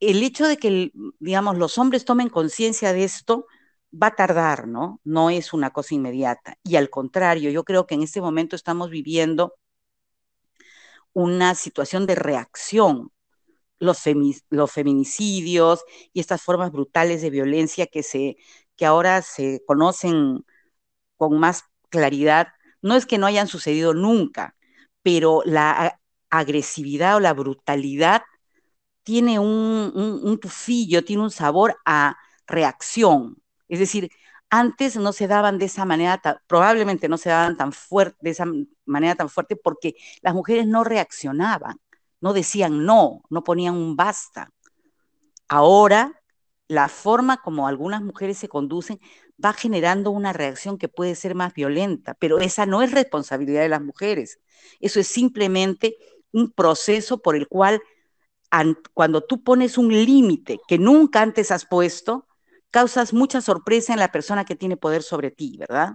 el 0.00 0.22
hecho 0.22 0.46
de 0.48 0.56
que, 0.56 0.92
digamos, 1.20 1.58
los 1.58 1.78
hombres 1.78 2.04
tomen 2.04 2.28
conciencia 2.28 2.92
de 2.92 3.04
esto 3.04 3.46
va 3.92 4.08
a 4.08 4.16
tardar, 4.16 4.66
¿no? 4.68 5.00
No 5.04 5.30
es 5.30 5.52
una 5.52 5.70
cosa 5.70 5.94
inmediata. 5.94 6.56
Y 6.64 6.76
al 6.76 6.90
contrario, 6.90 7.50
yo 7.50 7.64
creo 7.64 7.86
que 7.86 7.94
en 7.94 8.02
este 8.02 8.20
momento 8.20 8.56
estamos 8.56 8.90
viviendo 8.90 9.54
una 11.12 11.54
situación 11.54 12.06
de 12.06 12.14
reacción. 12.14 13.10
Los, 13.78 14.00
feminicidios 14.72 15.84
y 16.12 16.20
estas 16.20 16.40
formas 16.42 16.70
brutales 16.70 17.20
de 17.20 17.30
violencia 17.30 17.88
que, 17.88 18.04
se, 18.04 18.36
que 18.76 18.86
ahora 18.86 19.22
se 19.22 19.62
conocen 19.66 20.44
con 21.16 21.38
más 21.40 21.64
claridad, 21.92 22.48
no 22.82 22.96
es 22.96 23.06
que 23.06 23.18
no 23.18 23.26
hayan 23.26 23.46
sucedido 23.46 23.94
nunca, 23.94 24.56
pero 25.02 25.42
la 25.44 26.00
agresividad 26.30 27.16
o 27.16 27.20
la 27.20 27.34
brutalidad 27.34 28.22
tiene 29.04 29.38
un, 29.38 30.38
tufillo, 30.40 31.04
tiene 31.04 31.22
un 31.22 31.30
sabor 31.30 31.76
a 31.84 32.16
reacción. 32.46 33.36
Es 33.68 33.78
decir, 33.78 34.10
antes 34.50 34.96
no 34.96 35.12
se 35.12 35.28
daban 35.28 35.58
de 35.58 35.66
esa 35.66 35.84
manera, 35.84 36.20
probablemente 36.46 37.08
no 37.08 37.18
se 37.18 37.30
daban 37.30 37.56
tan 37.56 37.72
fuerte, 37.72 38.18
de 38.22 38.30
esa 38.30 38.46
manera 38.86 39.14
tan 39.14 39.28
fuerte 39.28 39.56
porque 39.56 39.94
las 40.22 40.34
mujeres 40.34 40.66
no 40.66 40.84
reaccionaban, 40.84 41.78
no 42.20 42.32
decían 42.32 42.84
no, 42.86 43.22
no 43.30 43.44
ponían 43.44 43.74
un 43.74 43.96
basta. 43.96 44.50
Ahora, 45.48 46.22
la 46.68 46.88
forma 46.88 47.42
como 47.42 47.68
algunas 47.68 48.02
mujeres 48.02 48.38
se 48.38 48.48
conducen 48.48 48.98
va 49.42 49.52
generando 49.52 50.10
una 50.10 50.32
reacción 50.32 50.78
que 50.78 50.88
puede 50.88 51.14
ser 51.14 51.34
más 51.34 51.54
violenta, 51.54 52.14
pero 52.14 52.38
esa 52.38 52.66
no 52.66 52.82
es 52.82 52.92
responsabilidad 52.92 53.62
de 53.62 53.68
las 53.68 53.82
mujeres. 53.82 54.38
Eso 54.80 55.00
es 55.00 55.08
simplemente 55.08 55.96
un 56.32 56.50
proceso 56.50 57.18
por 57.18 57.36
el 57.36 57.48
cual 57.48 57.82
cuando 58.92 59.22
tú 59.22 59.42
pones 59.42 59.78
un 59.78 59.88
límite 59.88 60.60
que 60.68 60.78
nunca 60.78 61.22
antes 61.22 61.50
has 61.50 61.64
puesto, 61.64 62.26
causas 62.70 63.12
mucha 63.12 63.40
sorpresa 63.40 63.92
en 63.92 63.98
la 63.98 64.12
persona 64.12 64.44
que 64.44 64.56
tiene 64.56 64.76
poder 64.76 65.02
sobre 65.02 65.30
ti, 65.30 65.56
¿verdad? 65.58 65.94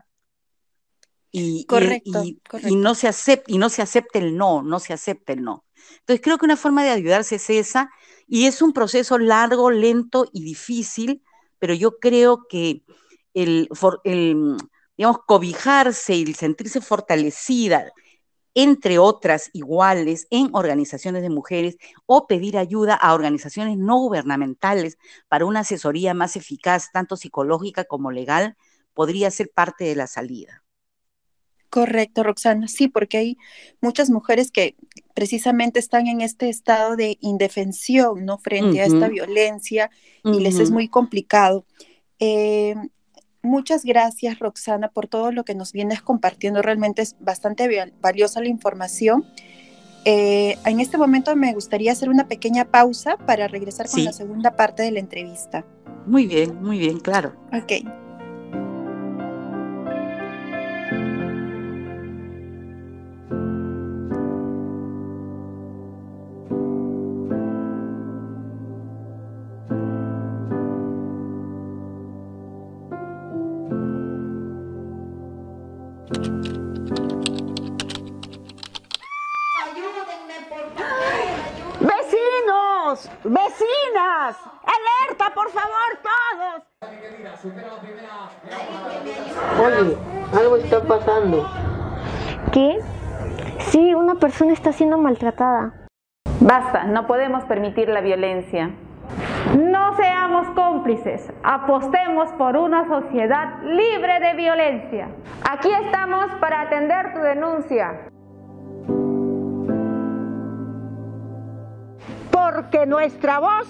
Y, 1.32 1.66
correcto, 1.66 2.24
y, 2.24 2.76
no 2.76 2.96
se 2.96 3.08
acepta, 3.08 3.52
y 3.52 3.58
no 3.58 3.70
se 3.70 3.82
acepta 3.82 4.18
el 4.18 4.36
no, 4.38 4.64
no 4.64 4.80
se 4.80 4.94
acepta 4.94 5.34
el 5.34 5.44
no. 5.44 5.66
Entonces 6.00 6.22
creo 6.24 6.38
que 6.38 6.46
una 6.46 6.58
forma 6.58 6.84
de 6.84 6.90
ayudarse 6.90 7.36
es 7.36 7.50
esa, 7.50 7.92
y 8.28 8.46
es 8.46 8.62
un 8.62 8.74
proceso 8.74 9.18
largo, 9.18 9.70
lento 9.70 10.28
y 10.34 10.44
difícil, 10.44 11.24
pero 11.60 11.74
yo 11.74 12.00
creo 12.00 12.48
que 12.48 12.84
el, 13.38 14.58
digamos, 14.98 15.20
cobijarse 15.26 16.16
y 16.16 16.34
sentirse 16.34 16.82
fortalecida, 16.82 17.92
entre 18.56 18.98
otras 18.98 19.52
iguales, 19.54 20.28
en 20.32 20.50
organizaciones 20.54 21.22
de 21.22 21.30
mujeres 21.30 21.78
o 22.08 22.26
pedir 22.26 22.58
ayuda 22.58 22.96
a 22.96 23.14
organizaciones 23.14 23.78
no 23.78 24.00
gubernamentales 24.00 24.98
para 25.28 25.46
una 25.46 25.60
asesoría 25.60 26.16
más 26.16 26.36
eficaz, 26.36 26.92
tanto 26.92 27.16
psicológica 27.16 27.84
como 27.84 28.12
legal, 28.12 28.58
podría 28.96 29.30
ser 29.30 29.52
parte 29.54 29.86
de 29.86 29.96
la 29.96 30.08
salida. 30.08 30.64
Correcto, 31.70 32.24
Roxana. 32.24 32.68
Sí, 32.68 32.88
porque 32.88 33.18
hay 33.18 33.38
muchas 33.82 34.10
mujeres 34.10 34.52
que 34.52 34.76
precisamente 35.14 35.80
están 35.80 36.08
en 36.08 36.22
este 36.22 36.50
estado 36.50 36.96
de 36.96 37.18
indefensión, 37.22 38.26
¿no? 38.26 38.40
Frente 38.40 38.82
a 38.82 38.86
esta 38.86 39.10
violencia 39.10 39.92
y 40.24 40.40
les 40.40 40.60
es 40.60 40.72
muy 40.72 40.88
complicado. 40.88 41.66
Eh, 42.20 42.74
Muchas 43.42 43.84
gracias, 43.84 44.40
Roxana, 44.40 44.90
por 44.90 45.08
todo 45.08 45.32
lo 45.32 45.46
que 45.46 45.56
nos 45.56 45.72
vienes 45.72 46.02
compartiendo. 46.02 46.62
Realmente 46.62 47.02
es 47.02 47.16
bastante 47.20 47.92
valiosa 48.02 48.42
la 48.42 48.48
información. 48.48 49.26
Eh, 50.06 50.58
en 50.66 50.80
este 50.80 50.98
momento 50.98 51.36
me 51.36 51.54
gustaría 51.54 51.92
hacer 51.92 52.10
una 52.10 52.28
pequeña 52.28 52.66
pausa 52.66 53.18
para 53.18 53.48
regresar 53.48 53.90
con 53.90 54.06
la 54.06 54.14
segunda 54.14 54.56
parte 54.56 54.84
de 54.84 54.92
la 54.92 55.00
entrevista. 55.00 55.66
Muy 56.06 56.28
bien, 56.28 56.62
muy 56.62 56.80
bien, 56.80 57.00
claro. 57.00 57.36
Ok. 57.52 58.07
Está 94.68 94.80
siendo 94.80 94.98
maltratada. 94.98 95.72
Basta, 96.42 96.84
no 96.84 97.08
podemos 97.08 97.46
permitir 97.46 97.88
la 97.88 98.02
violencia. 98.02 98.72
No 99.58 99.96
seamos 99.96 100.50
cómplices, 100.56 101.32
apostemos 101.42 102.30
por 102.34 102.58
una 102.58 102.86
sociedad 102.86 103.62
libre 103.64 104.20
de 104.20 104.34
violencia. 104.34 105.08
Aquí 105.50 105.70
estamos 105.86 106.26
para 106.42 106.64
atender 106.64 107.14
tu 107.14 107.20
denuncia. 107.20 108.10
porque 112.32 112.86
nuestra 112.86 113.40
voz 113.40 113.68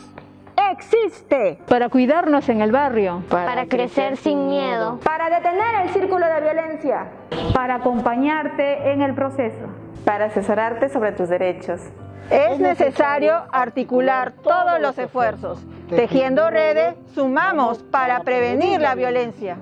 existe. 0.72 1.60
Para 1.68 1.90
cuidarnos 1.90 2.48
en 2.50 2.62
el 2.62 2.72
barrio. 2.72 3.24
Para, 3.30 3.46
para 3.46 3.66
crecer 3.68 4.18
sin 4.18 4.48
miedo. 4.48 5.00
Para 5.04 5.30
detener 5.30 5.84
el 5.84 5.90
círculo 5.90 6.26
de 6.26 6.42
violencia. 6.42 7.08
Para 7.54 7.76
acompañarte 7.76 8.92
en 8.92 9.02
el 9.02 9.14
proceso. 9.14 9.87
Para 10.06 10.26
asesorarte 10.26 10.90
sobre 10.90 11.12
tus 11.12 11.30
derechos. 11.30 11.82
Es 12.30 12.60
necesario 12.60 13.44
articular 13.52 14.34
todos 14.44 14.82
los 14.82 14.98
esfuerzos. 14.98 15.60
Tejiendo 15.90 16.50
redes, 16.50 16.96
sumamos 17.14 17.80
para 17.84 18.22
prevenir 18.22 18.82
la 18.82 18.96
violencia. 18.96 19.58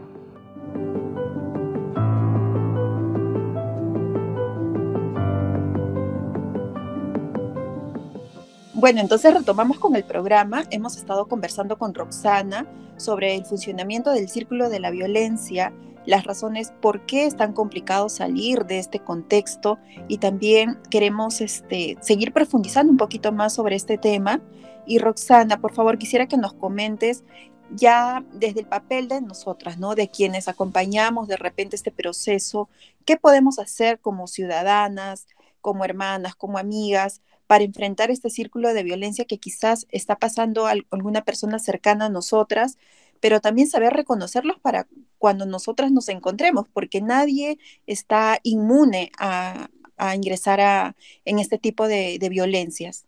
Bueno, 8.74 9.00
entonces 9.00 9.34
retomamos 9.34 9.80
con 9.80 9.96
el 9.96 10.04
programa. 10.04 10.64
Hemos 10.70 10.98
estado 10.98 11.28
conversando 11.28 11.78
con 11.78 11.94
Roxana 11.94 12.66
sobre 12.98 13.36
el 13.36 13.46
funcionamiento 13.46 14.12
del 14.12 14.30
círculo 14.30 14.70
de 14.70 14.80
la 14.80 14.92
violencia, 14.92 15.72
las 16.06 16.24
razones 16.24 16.74
por 16.82 17.06
qué 17.06 17.26
es 17.26 17.36
tan 17.36 17.54
complicado 17.54 18.10
salir 18.10 18.66
de 18.66 18.80
este 18.80 19.00
contexto 19.00 19.80
y 20.08 20.20
también 20.20 20.80
queremos 20.90 21.42
este, 21.42 21.98
seguir 22.02 22.32
profundizando 22.32 22.92
un 22.92 22.98
poquito 22.98 23.32
más 23.32 23.54
sobre 23.54 23.76
este 23.76 23.98
tema. 23.98 24.42
Y 24.86 25.00
Roxana, 25.00 25.60
por 25.60 25.74
favor, 25.74 25.98
quisiera 25.98 26.28
que 26.28 26.38
nos 26.38 26.54
comentes 26.54 27.24
ya 27.72 28.24
desde 28.34 28.62
el 28.62 28.68
papel 28.68 29.08
de 29.08 29.22
nosotras, 29.22 29.80
¿no? 29.80 29.96
De 29.96 30.10
quienes 30.10 30.48
acompañamos 30.48 31.28
de 31.28 31.38
repente 31.38 31.76
este 31.76 31.92
proceso, 31.92 32.70
¿qué 33.06 33.18
podemos 33.18 33.58
hacer 33.58 34.00
como 34.00 34.28
ciudadanas, 34.28 35.28
como 35.62 35.84
hermanas, 35.84 36.36
como 36.36 36.60
amigas, 36.60 37.22
para 37.48 37.64
enfrentar 37.64 38.12
este 38.12 38.30
círculo 38.30 38.74
de 38.74 38.84
violencia 38.84 39.26
que 39.26 39.38
quizás 39.38 39.88
está 39.90 40.16
pasando 40.16 40.68
a 40.68 40.74
alguna 40.92 41.24
persona 41.24 41.60
cercana 41.60 42.06
a 42.06 42.10
nosotras, 42.10 42.78
pero 43.26 43.42
también 43.42 43.68
saber 43.68 43.92
reconocerlos 43.92 44.60
para 44.60 44.88
cuando 45.18 45.48
nosotras 45.48 45.92
nos 45.92 46.10
encontremos, 46.10 46.68
porque 46.72 47.02
nadie 47.02 47.58
está 47.88 48.40
inmune 48.44 49.12
a, 49.18 49.68
ingresar 50.14 50.62
a, 50.62 50.96
en 51.26 51.40
este 51.40 51.58
tipo 51.58 51.88
de, 51.88 52.20
violencias. 52.30 53.08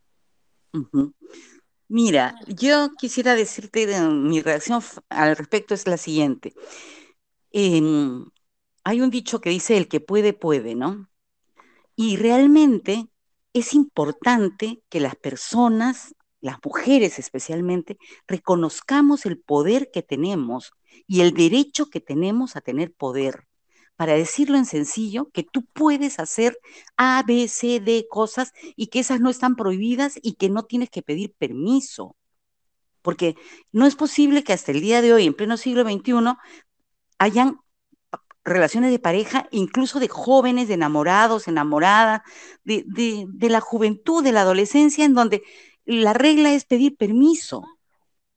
Mira, 1.87 2.33
yo 2.47 2.95
quisiera 2.97 3.35
decirte, 3.35 3.85
mi 4.09 4.41
reacción 4.41 4.81
al 5.09 5.35
respecto 5.35 5.75
es 5.75 5.85
la 5.85 5.97
siguiente. 5.97 6.55
Em, 7.51 8.25
hay 8.83 9.01
un 9.01 9.11
dicho 9.11 9.39
que 9.39 9.51
dice, 9.51 9.77
el 9.77 9.87
que 9.87 9.99
puede, 9.99 10.33
puede, 10.33 10.73
¿no? 10.73 11.11
Y 11.95 12.17
realmente 12.17 13.07
es 13.53 13.75
importante 13.75 14.81
que 14.89 14.99
las 14.99 15.15
personas, 15.15 16.15
las 16.41 16.57
mujeres 16.63 17.19
especialmente, 17.19 17.97
reconozcamos 18.27 19.25
el 19.25 19.39
poder 19.39 19.89
que 19.91 20.03
tenemos 20.03 20.71
y 21.07 21.21
el 21.21 21.33
derecho 21.33 21.89
que 21.89 22.01
tenemos 22.01 22.55
a 22.55 22.61
tener 22.61 22.93
poder. 22.93 23.47
Para 23.95 24.13
decirlo 24.13 24.57
en 24.57 24.65
sencillo, 24.65 25.29
que 25.31 25.43
tú 25.43 25.65
puedes 25.73 26.19
hacer 26.19 26.59
A, 26.97 27.23
B, 27.25 27.47
C, 27.47 27.79
D 27.79 28.05
cosas 28.09 28.53
y 28.75 28.87
que 28.87 28.99
esas 28.99 29.19
no 29.19 29.31
están 29.31 29.55
prohibidas 29.55 30.19
y 30.21 30.33
que 30.33 30.49
no 30.49 30.65
tienes 30.65 30.91
que 30.91 31.01
pedir 31.01 31.33
permiso. 31.33 32.15
Porque 33.01 33.35
no 33.71 33.87
es 33.87 33.95
posible 33.95 34.43
que 34.43 34.53
hasta 34.53 34.71
el 34.71 34.81
día 34.81 35.01
de 35.01 35.13
hoy, 35.13 35.25
en 35.25 35.33
pleno 35.33 35.57
siglo 35.57 35.83
XXI, 35.83 36.35
hayan 37.17 37.59
relaciones 38.47 38.91
de 38.91 38.99
pareja, 38.99 39.47
incluso 39.51 39.99
de 39.99 40.07
jóvenes, 40.07 40.67
de 40.67 40.75
enamorados, 40.75 41.47
enamoradas, 41.47 42.21
de, 42.63 42.85
de, 42.87 43.49
la 43.49 43.59
juventud, 43.59 44.23
de 44.23 44.31
la 44.31 44.41
adolescencia, 44.41 45.05
en 45.05 45.13
donde 45.13 45.43
la 45.87 46.13
regla 46.13 46.53
es 46.53 46.65
pedir 46.65 46.95
permiso. 46.97 47.63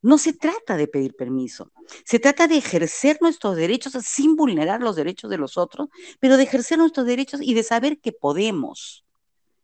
No 0.02 0.16
se 0.16 0.32
trata 0.32 0.78
de 0.78 0.88
pedir 0.88 1.14
permiso, 1.14 1.72
se 2.06 2.18
trata 2.18 2.48
de 2.48 2.56
ejercer 2.56 3.18
nuestros 3.20 3.54
derechos 3.56 3.92
sin 4.02 4.34
vulnerar 4.34 4.80
los 4.80 4.96
derechos 4.96 5.28
de 5.28 5.36
los 5.36 5.58
otros, 5.58 5.88
pero 6.20 6.38
de 6.38 6.44
ejercer 6.44 6.78
nuestros 6.78 7.04
derechos 7.04 7.40
y 7.42 7.52
de 7.52 7.62
saber 7.62 8.00
que 8.00 8.12
podemos. 8.12 9.04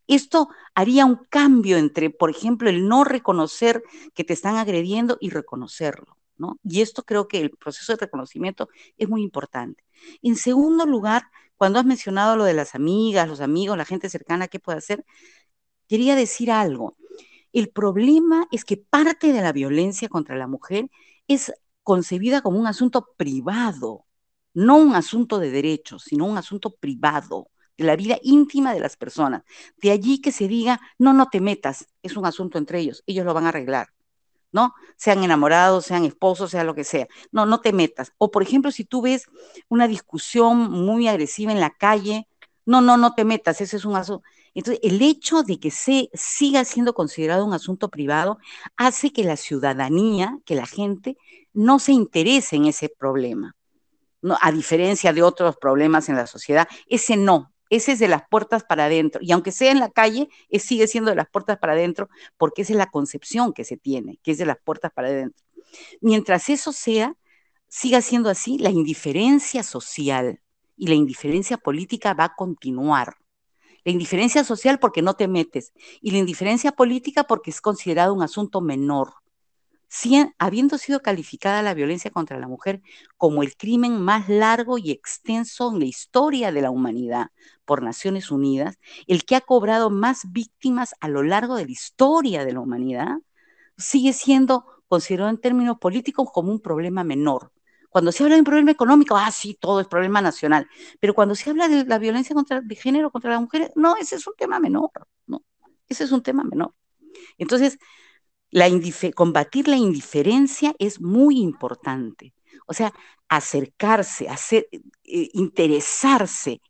Esto 0.06 0.48
haría 0.74 1.06
un 1.06 1.16
cambio 1.30 1.78
entre, 1.78 2.10
por 2.10 2.28
ejemplo, 2.28 2.68
el 2.68 2.86
no 2.86 3.02
reconocer 3.02 3.82
que 4.14 4.24
te 4.24 4.34
están 4.34 4.56
agrediendo 4.56 5.16
y 5.20 5.30
reconocerlo. 5.30 6.16
Y 6.62 6.82
esto 6.82 7.02
creo 7.04 7.28
que 7.28 7.40
el 7.40 7.50
proceso 7.50 7.92
de 7.92 8.00
reconocimiento 8.00 8.68
es 8.98 9.08
muy 9.08 9.22
importante. 9.22 9.84
En 10.22 10.36
segundo 10.36 10.84
lugar, 10.84 11.24
cuando 11.56 11.78
has 11.78 11.86
mencionado 11.86 12.36
lo 12.36 12.44
de 12.44 12.52
las 12.52 12.74
amigas, 12.74 13.28
los 13.28 13.40
amigos, 13.40 13.78
la 13.78 13.84
gente 13.84 14.10
cercana, 14.10 14.48
¿qué 14.48 14.60
puede 14.60 14.78
hacer? 14.78 15.04
Quería 15.88 16.14
decir 16.14 16.50
algo. 16.50 16.96
El 17.56 17.70
problema 17.70 18.46
es 18.52 18.66
que 18.66 18.76
parte 18.76 19.32
de 19.32 19.40
la 19.40 19.50
violencia 19.50 20.10
contra 20.10 20.36
la 20.36 20.46
mujer 20.46 20.90
es 21.26 21.54
concebida 21.82 22.42
como 22.42 22.58
un 22.58 22.66
asunto 22.66 23.14
privado, 23.16 24.04
no 24.52 24.76
un 24.76 24.94
asunto 24.94 25.38
de 25.38 25.50
derechos, 25.50 26.02
sino 26.02 26.26
un 26.26 26.36
asunto 26.36 26.76
privado 26.76 27.48
de 27.78 27.84
la 27.84 27.96
vida 27.96 28.18
íntima 28.22 28.74
de 28.74 28.80
las 28.80 28.98
personas. 28.98 29.42
De 29.78 29.90
allí 29.90 30.20
que 30.20 30.32
se 30.32 30.48
diga, 30.48 30.82
no, 30.98 31.14
no 31.14 31.30
te 31.30 31.40
metas, 31.40 31.86
es 32.02 32.18
un 32.18 32.26
asunto 32.26 32.58
entre 32.58 32.80
ellos, 32.80 33.02
ellos 33.06 33.24
lo 33.24 33.32
van 33.32 33.46
a 33.46 33.48
arreglar. 33.48 33.88
¿no? 34.52 34.74
Sean 34.98 35.24
enamorados, 35.24 35.86
sean 35.86 36.04
esposos, 36.04 36.50
sea 36.50 36.62
lo 36.62 36.74
que 36.74 36.84
sea. 36.84 37.08
No, 37.32 37.46
no 37.46 37.62
te 37.62 37.72
metas. 37.72 38.12
O 38.18 38.30
por 38.30 38.42
ejemplo, 38.42 38.70
si 38.70 38.84
tú 38.84 39.00
ves 39.00 39.24
una 39.70 39.88
discusión 39.88 40.70
muy 40.70 41.08
agresiva 41.08 41.52
en 41.52 41.60
la 41.60 41.70
calle, 41.70 42.28
no, 42.66 42.82
no, 42.82 42.98
no 42.98 43.14
te 43.14 43.24
metas, 43.24 43.62
ese 43.62 43.78
es 43.78 43.86
un 43.86 43.96
asunto. 43.96 44.22
Entonces, 44.56 44.80
el 44.82 45.02
hecho 45.02 45.42
de 45.42 45.60
que 45.60 45.70
se 45.70 46.08
siga 46.14 46.64
siendo 46.64 46.94
considerado 46.94 47.44
un 47.44 47.52
asunto 47.52 47.90
privado 47.90 48.38
hace 48.78 49.12
que 49.12 49.22
la 49.22 49.36
ciudadanía, 49.36 50.38
que 50.46 50.54
la 50.54 50.64
gente, 50.64 51.18
no 51.52 51.78
se 51.78 51.92
interese 51.92 52.56
en 52.56 52.64
ese 52.64 52.88
problema. 52.88 53.54
No, 54.22 54.38
a 54.40 54.50
diferencia 54.52 55.12
de 55.12 55.22
otros 55.22 55.58
problemas 55.58 56.08
en 56.08 56.16
la 56.16 56.26
sociedad, 56.26 56.66
ese 56.88 57.18
no, 57.18 57.52
ese 57.68 57.92
es 57.92 57.98
de 57.98 58.08
las 58.08 58.22
puertas 58.30 58.64
para 58.64 58.86
adentro. 58.86 59.20
Y 59.22 59.30
aunque 59.32 59.52
sea 59.52 59.70
en 59.70 59.78
la 59.78 59.90
calle, 59.90 60.30
sigue 60.58 60.88
siendo 60.88 61.10
de 61.10 61.16
las 61.16 61.28
puertas 61.28 61.58
para 61.58 61.74
adentro 61.74 62.08
porque 62.38 62.62
esa 62.62 62.72
es 62.72 62.78
la 62.78 62.90
concepción 62.90 63.52
que 63.52 63.64
se 63.64 63.76
tiene, 63.76 64.18
que 64.22 64.30
es 64.30 64.38
de 64.38 64.46
las 64.46 64.56
puertas 64.64 64.90
para 64.90 65.08
adentro. 65.08 65.44
Mientras 66.00 66.48
eso 66.48 66.72
sea, 66.72 67.14
siga 67.68 68.00
siendo 68.00 68.30
así, 68.30 68.56
la 68.56 68.70
indiferencia 68.70 69.62
social 69.62 70.40
y 70.78 70.86
la 70.86 70.94
indiferencia 70.94 71.58
política 71.58 72.14
va 72.14 72.24
a 72.24 72.34
continuar. 72.34 73.18
La 73.86 73.92
indiferencia 73.92 74.44
social 74.44 74.78
porque 74.78 75.00
no 75.00 75.14
te 75.14 75.28
metes 75.28 75.72
y 76.02 76.10
la 76.10 76.18
indiferencia 76.18 76.72
política 76.72 77.24
porque 77.24 77.50
es 77.50 77.62
considerado 77.62 78.12
un 78.12 78.22
asunto 78.22 78.60
menor 78.60 79.14
habiendo 80.38 80.78
sido 80.78 81.00
calificada 81.00 81.62
la 81.62 81.74
violencia 81.74 82.10
contra 82.10 82.38
la 82.38 82.48
mujer 82.48 82.82
como 83.16 83.42
el 83.42 83.56
crimen 83.56 84.00
más 84.00 84.28
largo 84.28 84.78
y 84.78 84.90
extenso 84.90 85.72
en 85.72 85.78
la 85.78 85.84
historia 85.86 86.52
de 86.52 86.62
la 86.62 86.70
humanidad 86.70 87.28
por 87.64 87.82
Naciones 87.82 88.30
Unidas, 88.30 88.78
el 89.06 89.24
que 89.24 89.36
ha 89.36 89.40
cobrado 89.40 89.90
más 89.90 90.32
víctimas 90.32 90.94
a 91.00 91.08
lo 91.08 91.22
largo 91.22 91.56
de 91.56 91.66
la 91.66 91.72
historia 91.72 92.44
de 92.44 92.52
la 92.52 92.60
humanidad, 92.60 93.18
sigue 93.76 94.12
siendo 94.12 94.66
considerado 94.88 95.30
en 95.30 95.38
términos 95.38 95.78
políticos 95.78 96.28
como 96.32 96.52
un 96.52 96.60
problema 96.60 97.04
menor. 97.04 97.52
Cuando 97.96 98.12
se 98.12 98.22
habla 98.22 98.34
de 98.34 98.42
un 98.42 98.44
problema 98.44 98.70
económico, 98.70 99.16
ah, 99.16 99.30
sí, 99.30 99.56
todo 99.58 99.80
es 99.80 99.86
problema 99.86 100.20
nacional. 100.20 100.68
Pero 101.00 101.14
cuando 101.14 101.34
se 101.34 101.48
habla 101.48 101.66
de 101.66 101.86
la 101.86 101.98
violencia 101.98 102.34
contra, 102.34 102.60
de 102.60 102.74
género 102.76 103.10
contra 103.10 103.30
las 103.30 103.40
mujeres, 103.40 103.70
no, 103.74 103.96
ese 103.96 104.16
es 104.16 104.26
un 104.26 104.34
tema 104.36 104.60
menor, 104.60 104.90
¿no? 105.26 105.42
Ese 105.88 106.04
es 106.04 106.12
un 106.12 106.22
tema 106.22 106.44
menor. 106.44 106.74
Entonces, 107.38 107.78
combatir 109.14 109.66
la 109.66 109.76
indiferencia 109.76 110.74
es 110.78 111.00
muy 111.00 111.38
importante. 111.38 112.34
O 112.66 112.74
sea, 112.74 112.92
acercarse, 113.30 114.28
hacer, 114.28 114.68
eh, 114.70 115.30
interesarse. 115.32 116.60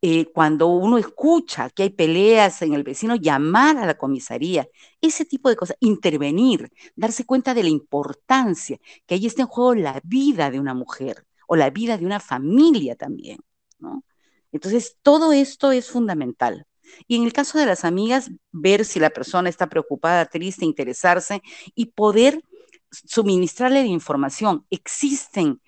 Eh, 0.00 0.30
cuando 0.32 0.68
uno 0.68 0.96
escucha 0.96 1.70
que 1.70 1.82
hay 1.84 1.90
peleas 1.90 2.62
en 2.62 2.72
el 2.74 2.84
vecino, 2.84 3.16
llamar 3.16 3.78
a 3.78 3.86
la 3.86 3.98
comisaría, 3.98 4.68
ese 5.00 5.24
tipo 5.24 5.48
de 5.48 5.56
cosas, 5.56 5.76
intervenir, 5.80 6.70
darse 6.94 7.24
cuenta 7.26 7.52
de 7.52 7.64
la 7.64 7.68
importancia, 7.68 8.78
que 9.06 9.16
ahí 9.16 9.26
está 9.26 9.42
en 9.42 9.48
juego 9.48 9.74
la 9.74 10.00
vida 10.04 10.50
de 10.50 10.60
una 10.60 10.74
mujer 10.74 11.26
o 11.48 11.56
la 11.56 11.70
vida 11.70 11.98
de 11.98 12.06
una 12.06 12.20
familia 12.20 12.94
también. 12.94 13.40
Entonces, 14.52 14.96
todo 15.02 15.32
esto 15.32 15.72
es 15.72 15.90
fundamental. 15.90 16.66
Y 17.06 17.16
en 17.16 17.24
el 17.24 17.32
caso 17.32 17.58
de 17.58 17.66
las 17.66 17.84
amigas, 17.84 18.30
ver 18.52 18.84
si 18.84 19.00
la 19.00 19.10
persona 19.10 19.48
está 19.48 19.68
preocupada, 19.68 20.26
triste, 20.26 20.64
interesarse 20.64 21.42
y 21.74 21.86
poder 21.86 22.42
suministrarle 22.90 23.82
la 23.82 23.88
información. 23.88 24.64
Existen 24.70 25.60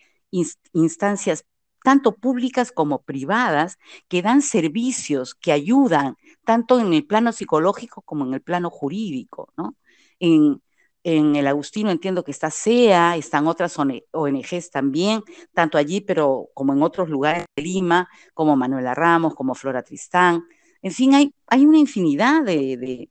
instancias 0.72 1.44
tanto 1.82 2.16
públicas 2.16 2.72
como 2.72 3.02
privadas 3.02 3.78
que 4.08 4.22
dan 4.22 4.42
servicios 4.42 5.34
que 5.34 5.52
ayudan 5.52 6.16
tanto 6.44 6.80
en 6.80 6.92
el 6.92 7.06
plano 7.06 7.32
psicológico 7.32 8.02
como 8.02 8.24
en 8.26 8.34
el 8.34 8.42
plano 8.42 8.70
jurídico, 8.70 9.52
¿no? 9.56 9.76
En, 10.18 10.62
en 11.04 11.36
el 11.36 11.46
Agustino 11.46 11.90
entiendo 11.90 12.24
que 12.24 12.30
está 12.30 12.50
SEA, 12.50 13.16
están 13.16 13.46
otras 13.46 13.76
ONGs 13.78 14.70
también, 14.70 15.22
tanto 15.54 15.78
allí, 15.78 16.00
pero 16.00 16.48
como 16.54 16.72
en 16.72 16.82
otros 16.82 17.08
lugares 17.08 17.46
de 17.56 17.62
Lima, 17.62 18.08
como 18.34 18.56
Manuela 18.56 18.94
Ramos, 18.94 19.34
como 19.34 19.54
Flora 19.54 19.82
Tristán, 19.82 20.44
en 20.82 20.92
fin, 20.92 21.14
hay, 21.14 21.34
una 21.64 21.78
infinidad 21.78 22.42
de, 22.42 22.76
de 22.76 23.10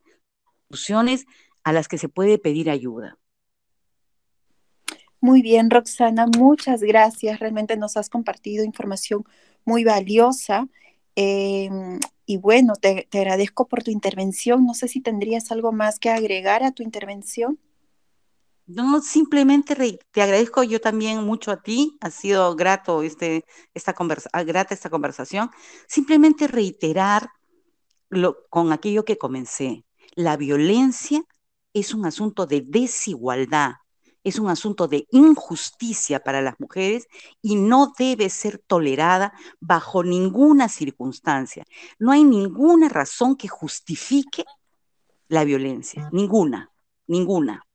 a 1.64 1.74
las 1.74 1.88
que 1.88 1.98
se 1.98 2.10
puede 2.10 2.40
pedir 2.40 2.70
ayuda. 2.70 3.19
Muy 5.22 5.42
bien, 5.42 5.70
Roxana, 5.70 6.28
muchas 6.28 6.82
gracias. 6.82 7.40
Realmente 7.40 7.76
nos 7.76 7.98
has 7.98 8.10
compartido 8.10 8.64
información 8.64 9.26
muy 9.66 9.84
valiosa. 9.84 10.68
Em, 11.16 12.00
y 12.26 12.38
bueno, 12.38 12.74
te, 12.76 13.08
te, 13.10 13.20
agradezco 13.20 13.68
por 13.68 13.84
tu 13.84 13.92
intervención. 13.92 14.66
No 14.66 14.74
sé 14.74 14.88
si 14.88 15.02
tendrías 15.02 15.52
algo 15.52 15.72
más 15.74 16.00
que 16.00 16.10
agregar 16.10 16.64
a 16.64 16.72
tu 16.72 16.84
intervención. 16.84 17.60
No, 18.70 19.02
simplemente 19.02 19.76
te 20.12 20.22
agradezco 20.22 20.62
yo 20.64 20.80
también 20.80 21.24
mucho 21.26 21.52
a 21.52 21.64
ti. 21.64 21.98
Ha 22.02 22.12
sido 22.12 22.56
grato 22.56 23.02
este, 23.02 23.44
esta 23.74 23.94
conversa, 23.94 24.30
ah, 24.32 24.44
grata 24.44 24.76
esta 24.76 24.92
conversación. 24.92 25.50
Simplemente 25.88 26.48
reiterar 26.48 27.30
lo, 28.10 28.48
con 28.50 28.72
aquello 28.72 29.04
que 29.06 29.18
comencé. 29.18 29.86
La 30.14 30.38
violencia 30.38 31.24
es 31.74 31.96
un 31.96 32.06
asunto 32.06 32.46
de 32.46 32.62
desigualdad 32.62 33.74
es 34.30 34.40
un 34.40 34.50
asunto 34.50 34.88
de 34.88 35.08
injusticia 35.12 36.20
para 36.22 36.42
las 36.42 36.60
mujeres 36.60 37.08
y 37.42 37.56
no 37.56 37.94
debe 37.98 38.30
ser 38.30 38.60
tolerada 38.60 39.34
bajo 39.60 40.04
ninguna 40.04 40.70
circunstancia. 40.70 41.66
No 42.00 42.12
hay 42.12 42.24
ninguna 42.24 42.90
razón 42.90 43.36
que 43.36 43.48
justifique 43.48 44.46
la 45.28 45.44
violencia, 45.44 46.10
ninguna, 46.12 46.72
ninguna. 47.08 47.66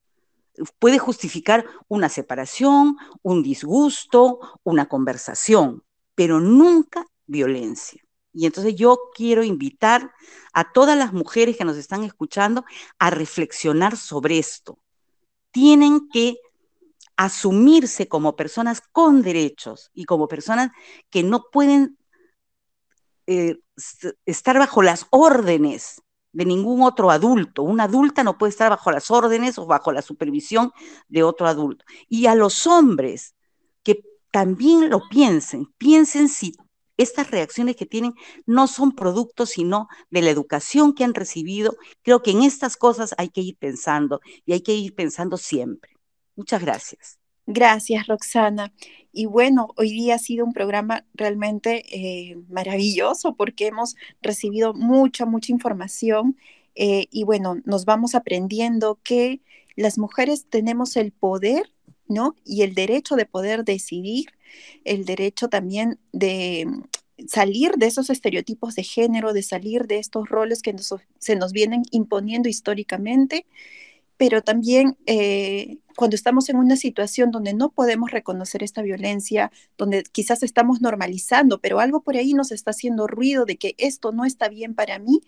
Puede 0.79 0.99
justificar 0.99 1.65
una 1.87 2.09
separación, 2.09 2.97
un 3.21 3.43
disgusto, 3.43 4.39
una 4.63 4.87
conversación, 4.87 5.83
pero 6.15 6.39
nunca 6.39 7.05
violencia. 7.27 8.01
Y 8.33 8.45
entonces 8.45 8.75
yo 8.75 8.99
quiero 9.13 9.43
invitar 9.43 10.11
a 10.53 10.71
todas 10.71 10.97
las 10.97 11.13
mujeres 11.13 11.57
que 11.57 11.65
nos 11.65 11.77
están 11.77 12.03
escuchando 12.03 12.65
a 12.99 13.09
reflexionar 13.09 13.95
sobre 13.95 14.37
esto 14.37 14.77
tienen 15.55 16.09
que 16.09 16.35
asumirse 17.17 18.07
como 18.07 18.35
personas 18.35 18.81
con 18.91 19.21
derechos 19.21 19.89
y 19.93 20.05
como 20.05 20.27
personas 20.27 20.71
que 21.09 21.23
no 21.23 21.45
pueden 21.51 21.97
eh, 23.27 23.57
estar 24.25 24.59
bajo 24.59 24.81
las 24.81 25.07
órdenes 25.09 26.01
de 26.31 26.45
ningún 26.45 26.81
otro 26.81 27.11
adulto. 27.11 27.63
Una 27.63 27.85
adulta 27.85 28.23
no 28.23 28.37
puede 28.37 28.51
estar 28.51 28.69
bajo 28.69 28.91
las 28.91 29.09
órdenes 29.09 29.57
o 29.57 29.65
bajo 29.65 29.91
la 29.91 30.01
supervisión 30.01 30.71
de 31.07 31.23
otro 31.23 31.47
adulto. 31.47 31.85
Y 32.09 32.27
a 32.27 32.35
los 32.35 32.67
hombres 32.67 33.35
que 33.83 34.03
también 34.31 34.89
lo 34.89 35.07
piensen, 35.09 35.67
piensen 35.77 36.27
si 36.27 36.53
estas 36.97 37.31
reacciones 37.31 37.75
que 37.75 37.85
tienen 37.85 38.13
no 38.45 38.67
son 38.67 38.93
productos 38.93 39.51
sino 39.51 39.87
de 40.09 40.21
la 40.21 40.29
educación 40.29 40.93
que 40.93 41.05
han 41.05 41.13
recibido. 41.13 41.75
Creo 42.03 42.21
que 42.21 42.31
en 42.31 42.43
estas 42.43 42.77
cosas 42.77 43.15
hay 43.17 43.29
que 43.29 43.41
ir 43.41 43.57
pensando 43.57 44.21
y 44.45 44.53
hay 44.53 44.61
que 44.61 44.73
ir 44.73 44.93
pensando 44.93 45.37
siempre. 45.37 45.94
Muchas 46.35 46.61
gracias. 46.61 47.19
Gracias, 47.47 48.07
Roxana. 48.07 48.73
Y 49.11 49.27
bueno, 49.27 49.69
hoy 49.77 49.91
día 49.91 50.15
ha 50.15 50.19
sido 50.19 50.45
un 50.45 50.53
programa 50.53 51.05
realmente 51.13 51.83
eh, 51.95 52.37
maravilloso 52.49 53.35
porque 53.35 53.67
hemos 53.67 53.95
recibido 54.21 54.73
mucha, 54.73 55.25
mucha 55.25 55.51
información 55.51 56.37
eh, 56.75 57.07
y 57.11 57.23
bueno, 57.23 57.61
nos 57.65 57.85
vamos 57.85 58.15
aprendiendo 58.15 58.99
que 59.03 59.41
las 59.75 59.97
mujeres 59.97 60.47
tenemos 60.49 60.97
el 60.97 61.11
poder, 61.11 61.71
¿no? 62.07 62.35
Y 62.43 62.63
el 62.63 62.73
derecho 62.73 63.15
de 63.15 63.25
poder 63.25 63.63
decidir 63.63 64.25
el 64.83 65.05
derecho 65.05 65.47
también 65.47 65.99
de 66.11 66.65
mm, 66.65 67.27
salir 67.27 67.73
de 67.77 67.87
esos 67.87 68.09
estereotipos 68.09 68.75
de 68.75 68.83
género, 68.83 69.33
de 69.33 69.43
salir 69.43 69.87
de 69.87 69.99
estos 69.99 70.27
roles 70.29 70.61
que 70.61 70.75
se 71.19 71.35
nos 71.35 71.53
vienen 71.53 71.83
imponiendo 71.91 72.49
históricamente, 72.49 73.45
pero 74.17 74.41
también 74.41 74.97
eh, 75.05 75.79
cuando 75.95 76.15
estamos 76.15 76.49
en 76.49 76.57
una 76.57 76.75
situación 76.77 77.31
donde 77.31 77.53
no 77.53 77.71
podemos 77.71 78.11
reconocer 78.11 78.63
esta 78.63 78.81
violencia, 78.81 79.51
donde 79.77 80.03
quizás 80.03 80.43
estamos 80.43 80.81
normalizando, 80.81 81.59
pero 81.59 81.79
algo 81.79 82.01
por 82.01 82.15
ahí 82.15 82.33
nos 82.33 82.51
está 82.51 82.71
haciendo 82.71 83.07
ruido 83.07 83.45
de 83.45 83.57
que 83.57 83.75
esto 83.77 84.11
no 84.11 84.25
está 84.25 84.49
bien 84.49 84.75
para 84.75 84.99
mí, 84.99 85.21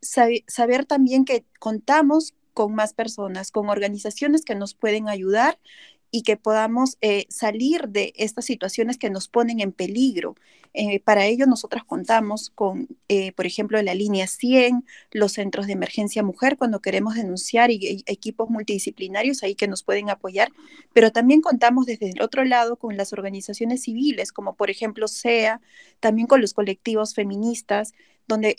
saber 0.00 0.86
también 0.86 1.24
que 1.24 1.44
contamos 1.58 2.34
con 2.54 2.74
más 2.74 2.94
personas, 2.94 3.50
con 3.50 3.68
organizaciones 3.68 4.44
que 4.44 4.54
nos 4.54 4.74
pueden 4.74 5.08
ayudar 5.08 5.58
y 6.10 6.22
que 6.22 6.36
podamos 6.36 6.98
eh, 7.00 7.26
salir 7.28 7.88
de 7.88 8.12
estas 8.16 8.44
situaciones 8.44 8.98
que 8.98 9.10
nos 9.10 9.28
ponen 9.28 9.60
en 9.60 9.72
peligro. 9.72 10.34
Eh, 10.74 11.00
para 11.00 11.26
ello, 11.26 11.46
nosotras 11.46 11.84
contamos 11.84 12.50
con, 12.50 12.88
eh, 13.08 13.32
por 13.32 13.46
ejemplo, 13.46 13.80
la 13.82 13.94
línea 13.94 14.26
100, 14.26 14.84
los 15.12 15.32
centros 15.32 15.66
de 15.66 15.74
emergencia 15.74 16.22
mujer 16.22 16.56
cuando 16.56 16.80
queremos 16.80 17.14
denunciar 17.14 17.70
y, 17.70 18.02
equipos 18.06 18.50
multidisciplinarios 18.50 19.42
ahí 19.42 19.54
que 19.54 19.68
nos 19.68 19.82
pueden 19.82 20.10
apoyar, 20.10 20.50
pero 20.92 21.12
también 21.12 21.40
contamos 21.40 21.86
desde 21.86 22.10
el 22.10 22.22
otro 22.22 22.44
lado 22.44 22.76
con 22.76 22.96
las 22.96 23.12
organizaciones 23.12 23.82
civiles, 23.82 24.32
como 24.32 24.54
por 24.54 24.70
ejemplo 24.70 25.06
SEA, 25.08 25.60
también 26.00 26.26
con 26.26 26.40
los 26.40 26.54
colectivos 26.54 27.14
feministas, 27.14 27.92
donde, 28.26 28.56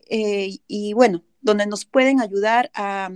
y 0.68 0.94
bueno, 0.94 1.24
donde 1.42 1.66
nos 1.66 1.86
pueden 1.86 2.20
ayudar 2.20 2.72
a 2.74 3.10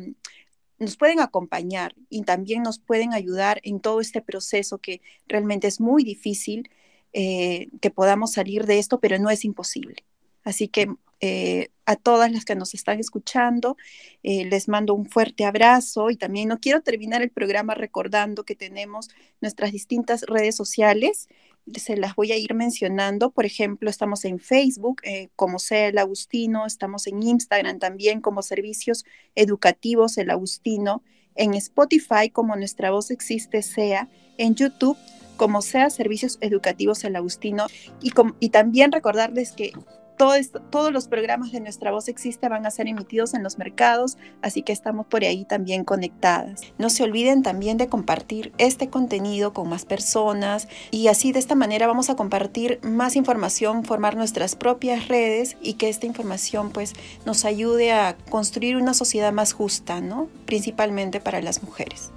nos 0.80 0.98
pueden 0.98 1.20
acompañar 1.20 1.96
y 2.10 2.24
también 2.24 2.64
nos 2.64 2.80
pueden 2.80 3.14
ayudar 3.14 3.60
en 3.64 3.80
todo 3.80 4.02
este 4.02 4.22
proceso 4.22 4.78
que 4.80 5.02
realmente 5.28 5.68
es 5.68 5.80
muy 5.80 6.04
difícil 6.04 6.70
eh, 7.14 7.70
que 7.82 7.92
podamos 7.92 8.34
salir 8.34 8.66
de 8.66 8.80
esto, 8.80 9.00
pero 9.00 9.18
no 9.20 9.30
es 9.30 9.46
imposible. 9.46 10.04
Así 10.44 10.68
que 10.68 10.90
eh, 11.22 11.70
a 11.86 11.96
todas 11.96 12.32
las 12.32 12.46
que 12.46 12.56
nos 12.56 12.74
están 12.74 13.00
escuchando, 13.00 13.78
eh, 14.22 14.46
les 14.46 14.68
mando 14.68 14.94
un 14.94 15.06
fuerte 15.06 15.46
abrazo 15.46 16.10
y 16.10 16.18
también 16.18 16.50
no 16.50 16.60
quiero 16.60 16.82
terminar 16.82 17.22
el 17.22 17.30
programa 17.30 17.74
recordando 17.74 18.44
que 18.44 18.56
tenemos 18.56 19.10
nuestras 19.40 19.72
distintas 19.72 20.24
redes 20.24 20.56
sociales 20.56 21.30
se 21.74 21.98
las 21.98 22.16
voy 22.16 22.32
a 22.32 22.38
ir 22.38 22.54
mencionando. 22.54 23.32
Por 23.32 23.46
ejemplo, 23.46 23.90
estamos 23.90 24.26
en 24.26 24.40
Facebook 24.40 25.02
eh, 25.04 25.30
como 25.36 25.60
sea 25.60 25.88
el 25.88 25.98
Agustino, 25.98 26.66
estamos 26.66 27.08
en 27.08 27.24
Instagram 27.24 27.80
también 27.80 28.22
como 28.22 28.42
Servicios 28.42 29.06
Educativos 29.36 30.18
el 30.18 30.30
Agustino, 30.30 31.04
en 31.36 31.54
Spotify 31.56 32.30
como 32.32 32.56
Nuestra 32.56 32.92
Voz 32.92 33.12
Existe 33.12 33.62
sea, 33.62 34.10
en 34.38 34.56
YouTube 34.56 34.98
como 35.38 35.62
sea 35.62 35.90
Servicios 35.90 36.38
Educativos 36.42 37.04
el 37.04 37.16
Agustino 37.16 37.68
y, 38.02 38.12
y 38.40 38.50
también 38.50 38.92
recordarles 38.92 39.52
que 39.52 39.74
todos 40.16 40.92
los 40.92 41.08
programas 41.08 41.52
de 41.52 41.60
Nuestra 41.60 41.92
Voz 41.92 42.08
Existe 42.08 42.50
van 42.50 42.66
a 42.66 42.72
ser 42.72 42.88
emitidos 42.88 43.34
en 43.34 43.44
los 43.44 43.58
mercados, 43.58 44.18
así 44.42 44.62
que 44.62 44.74
estamos 44.74 45.06
por 45.06 45.24
ahí 45.24 45.46
también 45.46 45.84
conectadas. 45.84 46.62
No 46.78 46.90
se 46.90 47.04
olviden 47.04 47.44
también 47.44 47.78
de 47.78 47.88
compartir 47.88 48.54
este 48.58 48.90
contenido 48.90 49.54
con 49.54 49.70
más 49.70 49.86
personas 49.86 50.68
y 50.92 51.08
así 51.08 51.32
de 51.32 51.40
esta 51.40 51.56
manera 51.56 51.88
vamos 51.88 52.10
a 52.10 52.16
compartir 52.16 52.80
más 52.82 53.16
información, 53.16 53.84
formar 53.84 54.16
nuestras 54.16 54.56
propias 54.56 55.08
redes 55.08 55.58
y 55.62 55.74
que 55.74 55.90
esta 55.90 56.06
información 56.06 56.72
pues 56.72 56.94
nos 57.26 57.46
ayude 57.46 57.92
a 57.92 58.18
construir 58.30 58.78
una 58.78 58.94
sociedad 58.94 59.34
más 59.34 59.54
justa, 59.54 60.02
¿no? 60.02 60.28
Principalmente 60.46 61.20
para 61.20 61.42
las 61.42 61.64
mujeres. 61.64 62.12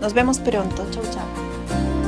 Nos 0.00 0.14
vemos 0.14 0.40
pronto. 0.40 0.84
Chau, 0.90 1.04
chau. 1.12 2.01